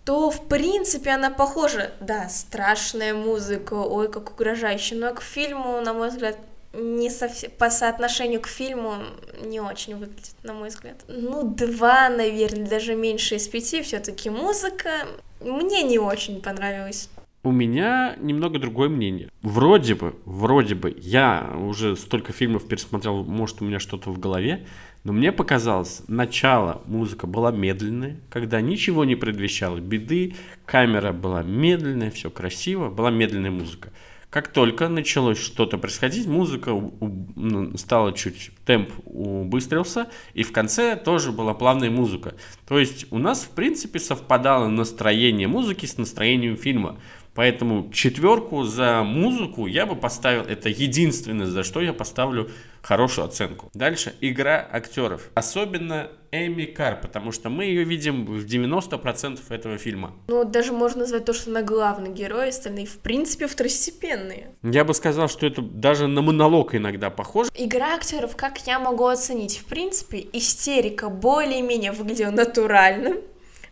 то 0.06 0.32
в 0.32 0.48
принципе 0.48 1.12
она 1.12 1.30
похожа. 1.30 1.92
Да, 2.00 2.30
страшная 2.30 3.14
музыка, 3.14 3.74
ой, 3.74 4.10
как 4.10 4.32
угрожающая, 4.32 4.98
но 4.98 5.14
к 5.14 5.22
фильму, 5.22 5.82
на 5.82 5.94
мой 5.94 6.10
взгляд, 6.10 6.38
не 6.74 7.10
совсем 7.10 7.52
по 7.58 7.70
соотношению 7.70 8.42
к 8.42 8.48
фильму 8.48 8.96
не 9.44 9.60
очень 9.60 9.96
выглядит, 9.96 10.36
на 10.44 10.54
мой 10.54 10.70
взгляд. 10.70 10.98
Ну, 11.08 11.44
два, 11.44 12.10
наверное, 12.10 12.68
даже 12.68 12.96
меньше 12.96 13.36
из 13.36 13.48
пяти. 13.48 13.82
Все-таки 13.82 14.30
музыка 14.30 15.08
мне 15.42 15.84
не 15.84 16.00
очень 16.00 16.42
понравилась. 16.42 17.10
У 17.44 17.52
меня 17.52 18.16
немного 18.20 18.60
другое 18.60 18.88
мнение. 18.88 19.30
Вроде 19.42 19.96
бы, 19.96 20.16
вроде 20.26 20.76
бы, 20.76 20.96
я 21.02 21.52
уже 21.58 21.96
столько 21.96 22.34
фильмов 22.34 22.68
пересмотрел, 22.68 23.24
может, 23.24 23.64
у 23.64 23.66
меня 23.66 23.80
что-то 23.80 24.12
в 24.12 24.20
голове, 24.20 24.68
но 25.04 25.12
мне 25.12 25.32
показалось, 25.32 26.04
начало 26.08 26.84
музыка 26.86 27.26
была 27.26 27.52
медленная, 27.52 28.18
когда 28.30 28.62
ничего 28.62 29.06
не 29.06 29.16
предвещало 29.16 29.80
беды, 29.80 30.36
камера 30.68 31.14
была 31.14 31.42
медленная, 31.42 32.12
все 32.12 32.30
красиво, 32.30 32.92
была 32.92 33.10
медленная 33.10 33.50
музыка. 33.50 33.90
Как 34.32 34.48
только 34.48 34.88
началось 34.88 35.38
что-то 35.38 35.78
происходить, 35.78 36.26
музыка 36.26 36.72
ну, 36.72 37.78
стала 37.78 38.14
чуть, 38.14 38.52
темп 38.66 38.90
убыстрился, 39.04 40.08
и 40.34 40.44
в 40.44 40.54
конце 40.54 40.96
тоже 40.96 41.34
была 41.34 41.54
плавная 41.54 41.92
музыка. 41.92 42.36
То 42.66 42.80
есть 42.80 43.08
у 43.12 43.18
нас, 43.18 43.44
в 43.44 43.50
принципе, 43.50 44.00
совпадало 44.00 44.70
настроение 44.70 45.50
музыки 45.50 45.86
с 45.86 45.98
настроением 45.98 46.56
фильма. 46.56 46.98
Поэтому 47.34 47.90
четверку 47.92 48.64
за 48.64 49.04
музыку 49.04 49.68
я 49.68 49.86
бы 49.86 49.96
поставил, 49.96 50.42
это 50.42 50.70
единственное, 50.70 51.46
за 51.46 51.64
что 51.64 51.82
я 51.82 51.94
поставлю 51.94 52.50
хорошую 52.82 53.26
оценку. 53.26 53.70
Дальше, 53.74 54.14
игра 54.22 54.68
актеров. 54.72 55.30
Особенно 55.34 56.10
Эми 56.32 56.66
Кар, 56.66 57.00
потому 57.00 57.32
что 57.32 57.50
мы 57.50 57.66
ее 57.66 57.84
видим 57.84 58.26
в 58.26 58.46
90% 58.46 59.40
этого 59.50 59.78
фильма. 59.78 60.14
Ну, 60.28 60.44
даже 60.44 60.74
можно 60.74 61.02
назвать 61.02 61.26
то, 61.26 61.34
что 61.34 61.52
она 61.52 61.62
главный 61.62 62.12
герой, 62.12 62.50
остальные, 62.50 62.86
в 62.86 62.98
принципе, 62.98 63.48
второстепенные. 63.48 64.56
Я 64.64 64.84
бы 64.84 64.94
сказал, 64.94 65.30
что 65.30 65.46
это 65.46 65.62
даже 65.62 66.08
на 66.08 66.22
монолог 66.22 66.76
иногда 66.76 67.10
похоже. 67.10 67.50
Игра 67.56 67.96
актеров, 67.96 68.36
как 68.36 68.66
я 68.68 68.80
могу 68.80 69.06
оценить? 69.06 69.58
В 69.58 69.66
принципе, 69.66 70.26
истерика 70.34 71.10
более-менее 71.10 71.92
выглядела 71.92 72.32
натуральным. 72.32 73.18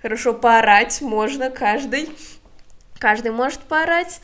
Хорошо 0.01 0.33
поорать 0.33 1.01
можно 1.01 1.49
каждый 1.49 2.09
каждый 2.99 3.31
может 3.31 3.61
поорать, 3.61 4.21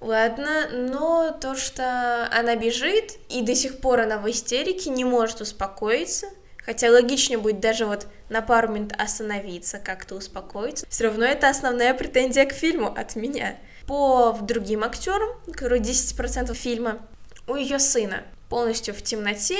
ладно, 0.00 0.68
но 0.70 1.36
то, 1.40 1.54
что 1.56 2.28
она 2.32 2.56
бежит, 2.56 3.12
и 3.28 3.42
до 3.42 3.54
сих 3.54 3.80
пор 3.80 4.00
она 4.00 4.18
в 4.18 4.28
истерике, 4.30 4.90
не 4.90 5.04
может 5.04 5.40
успокоиться, 5.40 6.26
хотя 6.58 6.90
логичнее 6.90 7.38
будет 7.38 7.60
даже 7.60 7.86
вот 7.86 8.06
на 8.28 8.42
пару 8.42 8.68
минут 8.68 8.92
остановиться, 8.98 9.78
как-то 9.78 10.16
успокоиться, 10.16 10.86
все 10.88 11.04
равно 11.04 11.24
это 11.24 11.48
основная 11.48 11.94
претензия 11.94 12.44
к 12.44 12.52
фильму 12.52 12.92
от 12.94 13.16
меня. 13.16 13.56
По 13.86 14.36
другим 14.40 14.84
актерам, 14.84 15.30
которые 15.52 15.80
10% 15.80 16.54
фильма, 16.54 16.98
у 17.46 17.56
ее 17.56 17.78
сына 17.78 18.22
полностью 18.48 18.94
в 18.94 19.02
темноте, 19.02 19.58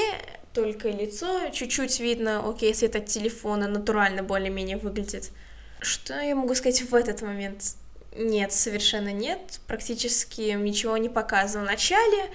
только 0.52 0.88
лицо 0.88 1.48
чуть-чуть 1.52 2.00
видно, 2.00 2.48
окей, 2.48 2.74
свет 2.74 2.96
от 2.96 3.06
телефона 3.06 3.68
натурально 3.68 4.22
более-менее 4.22 4.76
выглядит. 4.76 5.30
Что 5.80 6.20
я 6.20 6.34
могу 6.34 6.54
сказать 6.54 6.82
в 6.82 6.94
этот 6.94 7.22
момент? 7.22 7.74
Нет, 8.16 8.52
совершенно 8.52 9.12
нет. 9.12 9.60
Практически 9.66 10.52
ничего 10.52 10.96
не 10.96 11.08
показывал 11.08 11.64
в 11.64 11.68
начале. 11.68 12.30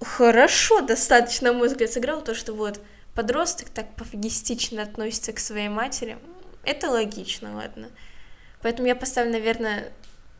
Хорошо, 0.00 0.80
достаточно, 0.80 1.52
мой 1.52 1.68
взгляд, 1.68 1.90
сыграл 1.90 2.22
то, 2.22 2.34
что 2.34 2.54
вот 2.54 2.80
подросток 3.14 3.68
так 3.68 3.94
пофигистично 3.96 4.82
относится 4.82 5.32
к 5.32 5.38
своей 5.38 5.68
матери. 5.68 6.18
Это 6.64 6.88
логично, 6.88 7.54
ладно. 7.54 7.90
Поэтому 8.62 8.88
я 8.88 8.96
поставлю, 8.96 9.32
наверное, 9.32 9.92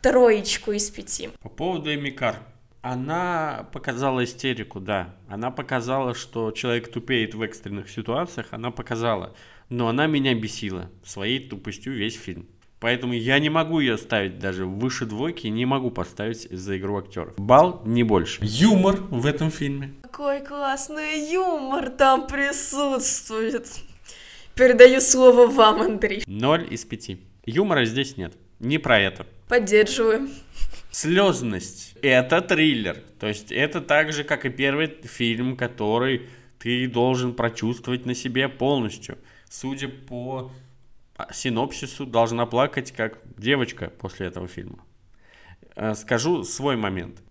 троечку 0.03 0.73
из 0.73 0.91
пяти. 0.91 1.31
По 1.41 1.49
поводу 1.49 1.93
Эмикар. 1.93 2.37
Она 2.81 3.69
показала 3.73 4.23
истерику, 4.25 4.81
да. 4.81 5.15
Она 5.29 5.51
показала, 5.51 6.15
что 6.15 6.53
человек 6.53 6.91
тупеет 6.91 7.35
в 7.35 7.43
экстренных 7.43 7.91
ситуациях. 7.91 8.49
Она 8.53 8.71
показала. 8.71 9.35
Но 9.69 9.89
она 9.89 10.07
меня 10.07 10.35
бесила 10.35 10.91
своей 11.05 11.49
тупостью 11.49 11.95
весь 11.95 12.17
фильм. 12.17 12.49
Поэтому 12.81 13.13
я 13.13 13.39
не 13.41 13.51
могу 13.51 13.81
ее 13.81 13.99
ставить 13.99 14.39
даже 14.39 14.65
выше 14.65 15.05
двойки, 15.05 15.49
не 15.49 15.67
могу 15.67 15.91
поставить 15.91 16.49
за 16.51 16.79
игру 16.79 16.99
актеров. 16.99 17.35
Бал 17.37 17.83
не 17.85 18.05
больше. 18.05 18.41
Юмор 18.43 18.97
в 19.11 19.27
этом 19.27 19.51
фильме. 19.51 19.95
Какой 20.03 20.41
классный 20.41 21.33
юмор 21.33 21.91
там 21.91 22.27
присутствует. 22.29 23.67
Передаю 24.55 25.01
слово 25.01 25.47
вам, 25.47 25.83
Андрей. 25.83 26.23
Ноль 26.27 26.67
из 26.71 26.85
пяти. 26.85 27.21
Юмора 27.47 27.85
здесь 27.85 28.17
нет. 28.17 28.35
Не 28.61 28.79
про 28.79 28.99
это. 28.99 29.27
Поддерживаю. 29.49 30.29
Слезность. 30.91 31.95
Это 32.03 32.41
триллер. 32.41 32.97
То 33.19 33.27
есть 33.27 33.51
это 33.51 33.81
так 33.81 34.13
же, 34.13 34.25
как 34.25 34.45
и 34.45 34.51
первый 34.51 34.89
фильм, 35.05 35.57
который 35.57 36.29
ты 36.59 36.89
должен 36.89 37.35
прочувствовать 37.35 38.07
на 38.07 38.15
себе 38.15 38.49
полностью. 38.49 39.19
Судя 39.49 39.89
по 39.89 40.51
синопсису 41.33 42.07
должна 42.07 42.47
плакать 42.47 42.93
как 42.93 43.21
девочка 43.37 43.91
после 43.91 44.27
этого 44.27 44.49
фильма. 44.49 44.85
Э, 45.77 45.95
скажу 45.95 46.45
свой 46.45 46.77
момент. 46.77 47.23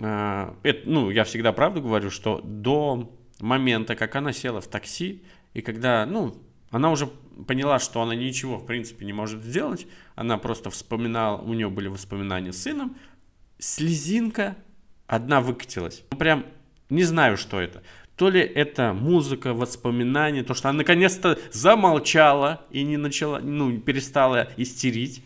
Э, 0.00 0.54
это, 0.62 0.88
ну, 0.88 1.10
я 1.10 1.24
всегда 1.24 1.52
правду 1.52 1.82
говорю, 1.82 2.10
что 2.10 2.40
до 2.42 3.12
момента, 3.40 3.96
как 3.96 4.16
она 4.16 4.32
села 4.32 4.60
в 4.60 4.66
такси, 4.66 5.24
и 5.54 5.62
когда, 5.62 6.06
ну, 6.06 6.36
она 6.70 6.90
уже 6.90 7.06
поняла, 7.46 7.78
что 7.78 8.02
она 8.02 8.14
ничего, 8.14 8.58
в 8.58 8.66
принципе, 8.66 9.04
не 9.04 9.12
может 9.12 9.42
сделать, 9.42 9.86
она 10.14 10.38
просто 10.38 10.70
вспоминала, 10.70 11.40
у 11.40 11.54
нее 11.54 11.68
были 11.68 11.88
воспоминания 11.88 12.52
с 12.52 12.62
сыном, 12.62 12.96
слезинка 13.58 14.56
одна 15.06 15.40
выкатилась. 15.40 16.04
Ну, 16.12 16.18
прям 16.18 16.46
не 16.88 17.04
знаю, 17.04 17.36
что 17.36 17.60
это. 17.60 17.82
То 18.20 18.28
ли 18.28 18.42
это 18.42 18.92
музыка, 18.92 19.54
воспоминания, 19.54 20.42
то, 20.42 20.52
что 20.52 20.68
она 20.68 20.80
наконец-то 20.80 21.38
замолчала 21.52 22.60
и 22.70 22.82
не 22.82 22.98
начала, 22.98 23.38
ну, 23.38 23.78
перестала 23.80 24.50
истерить. 24.58 25.24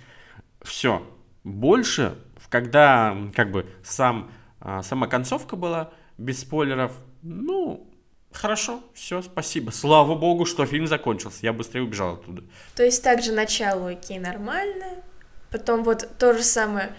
Все. 0.62 1.02
Больше, 1.42 2.14
когда 2.48 3.16
как 3.34 3.50
бы 3.50 3.66
сам, 3.82 4.30
а, 4.60 4.84
сама 4.84 5.08
концовка 5.08 5.56
была, 5.56 5.90
без 6.18 6.42
спойлеров, 6.42 6.92
ну, 7.22 7.90
Хорошо, 8.30 8.80
все, 8.94 9.22
спасибо. 9.22 9.72
Слава 9.72 10.14
богу, 10.14 10.44
что 10.44 10.64
фильм 10.64 10.86
закончился. 10.86 11.38
Я 11.42 11.52
быстрее 11.52 11.82
убежал 11.82 12.14
оттуда. 12.14 12.44
То 12.76 12.84
есть 12.84 13.02
также 13.02 13.32
начало 13.32 13.90
окей, 13.90 14.20
нормально. 14.20 15.02
Потом 15.50 15.82
вот 15.82 16.08
то 16.18 16.32
же 16.32 16.44
самое. 16.44 16.94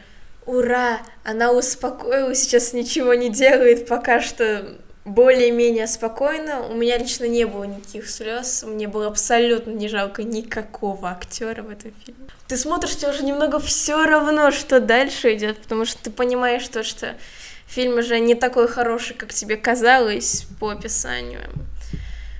Ура, 0.45 0.99
она 1.23 1.53
успокоилась, 1.53 2.39
сейчас 2.39 2.73
ничего 2.73 3.13
не 3.13 3.29
делает, 3.29 3.87
пока 3.87 4.19
что 4.21 4.77
более-менее 5.05 5.85
спокойно. 5.85 6.67
У 6.67 6.73
меня 6.73 6.97
лично 6.97 7.25
не 7.25 7.45
было 7.45 7.63
никаких 7.63 8.09
слез, 8.09 8.63
мне 8.67 8.87
было 8.87 9.07
абсолютно 9.07 9.71
не 9.71 9.87
жалко 9.87 10.23
никакого 10.23 11.09
актера 11.09 11.61
в 11.61 11.69
этом 11.69 11.93
фильме. 12.03 12.27
Ты 12.47 12.57
смотришь, 12.57 12.97
тебе 12.97 13.11
уже 13.11 13.23
немного 13.23 13.59
все 13.59 14.05
равно, 14.05 14.51
что 14.51 14.79
дальше 14.79 15.35
идет, 15.35 15.59
потому 15.59 15.85
что 15.85 16.03
ты 16.03 16.09
понимаешь 16.09 16.67
то, 16.67 16.83
что 16.83 17.15
фильм 17.67 17.99
уже 17.99 18.19
не 18.19 18.33
такой 18.35 18.67
хороший, 18.67 19.15
как 19.15 19.31
тебе 19.31 19.57
казалось 19.57 20.47
по 20.59 20.71
описанию. 20.71 21.41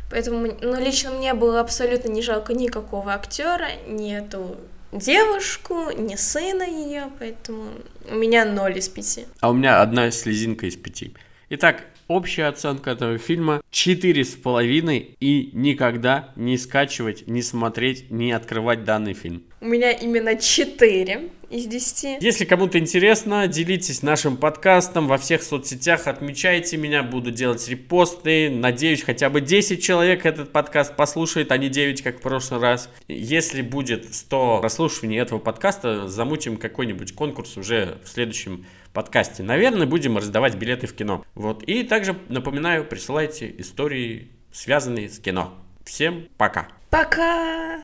Поэтому, 0.10 0.48
ну, 0.62 0.80
лично 0.80 1.12
мне 1.12 1.34
было 1.34 1.60
абсолютно 1.60 2.10
не 2.10 2.22
жалко 2.22 2.54
никакого 2.54 3.14
актера, 3.14 3.68
ни 3.88 4.16
эту 4.16 4.58
девушку, 4.92 5.92
ни 5.92 6.16
сына 6.16 6.64
ее, 6.64 7.10
поэтому 7.20 7.70
у 8.10 8.16
меня 8.16 8.46
ноль 8.46 8.78
из 8.78 8.88
пяти. 8.88 9.26
А 9.40 9.50
у 9.50 9.54
меня 9.54 9.82
одна 9.82 10.10
слезинка 10.12 10.68
из 10.68 10.78
пяти. 10.78 11.14
Итак, 11.50 11.84
общая 12.08 12.46
оценка 12.46 12.92
этого 12.92 13.18
фильма 13.18 13.62
четыре 13.72 14.24
с 14.24 14.36
половиной 14.36 15.16
и 15.20 15.50
никогда 15.54 16.30
не 16.36 16.58
скачивать, 16.58 17.28
не 17.28 17.42
смотреть, 17.42 18.12
не 18.12 18.32
открывать 18.32 18.84
данный 18.84 19.14
фильм. 19.14 19.44
У 19.62 19.66
меня 19.68 19.92
именно 19.92 20.36
4 20.36 21.30
из 21.50 21.66
10. 21.66 22.22
Если 22.22 22.46
кому-то 22.46 22.78
интересно, 22.78 23.48
делитесь 23.48 24.04
нашим 24.04 24.38
подкастом 24.38 25.08
во 25.08 25.18
всех 25.18 25.42
соцсетях, 25.42 26.08
отмечайте 26.08 26.78
меня, 26.78 27.04
буду 27.04 27.32
делать 27.32 27.68
репосты. 27.68 28.50
Надеюсь, 28.50 29.04
хотя 29.04 29.30
бы 29.30 29.42
10 29.42 29.82
человек 29.82 30.26
этот 30.26 30.52
подкаст 30.52 30.96
послушает, 30.96 31.52
а 31.52 31.58
не 31.58 31.70
9, 31.70 32.02
как 32.02 32.20
в 32.20 32.22
прошлый 32.22 32.60
раз. 32.60 32.90
Если 33.08 33.62
будет 33.62 34.14
100 34.14 34.60
прослушиваний 34.62 35.20
этого 35.20 35.40
подкаста, 35.40 36.08
замутим 36.08 36.58
какой-нибудь 36.58 37.14
конкурс 37.14 37.58
уже 37.58 37.98
в 38.04 38.10
следующем 38.10 38.66
подкасте. 38.96 39.44
Наверное, 39.44 39.86
будем 39.86 40.18
раздавать 40.18 40.56
билеты 40.56 40.88
в 40.88 40.96
кино. 40.96 41.24
Вот. 41.36 41.62
И 41.64 41.84
также 41.84 42.16
напоминаю, 42.30 42.86
присылайте 42.86 43.54
истории, 43.60 44.32
связанные 44.52 45.10
с 45.10 45.20
кино. 45.20 45.54
Всем 45.84 46.28
пока. 46.38 46.70
Пока! 46.90 47.66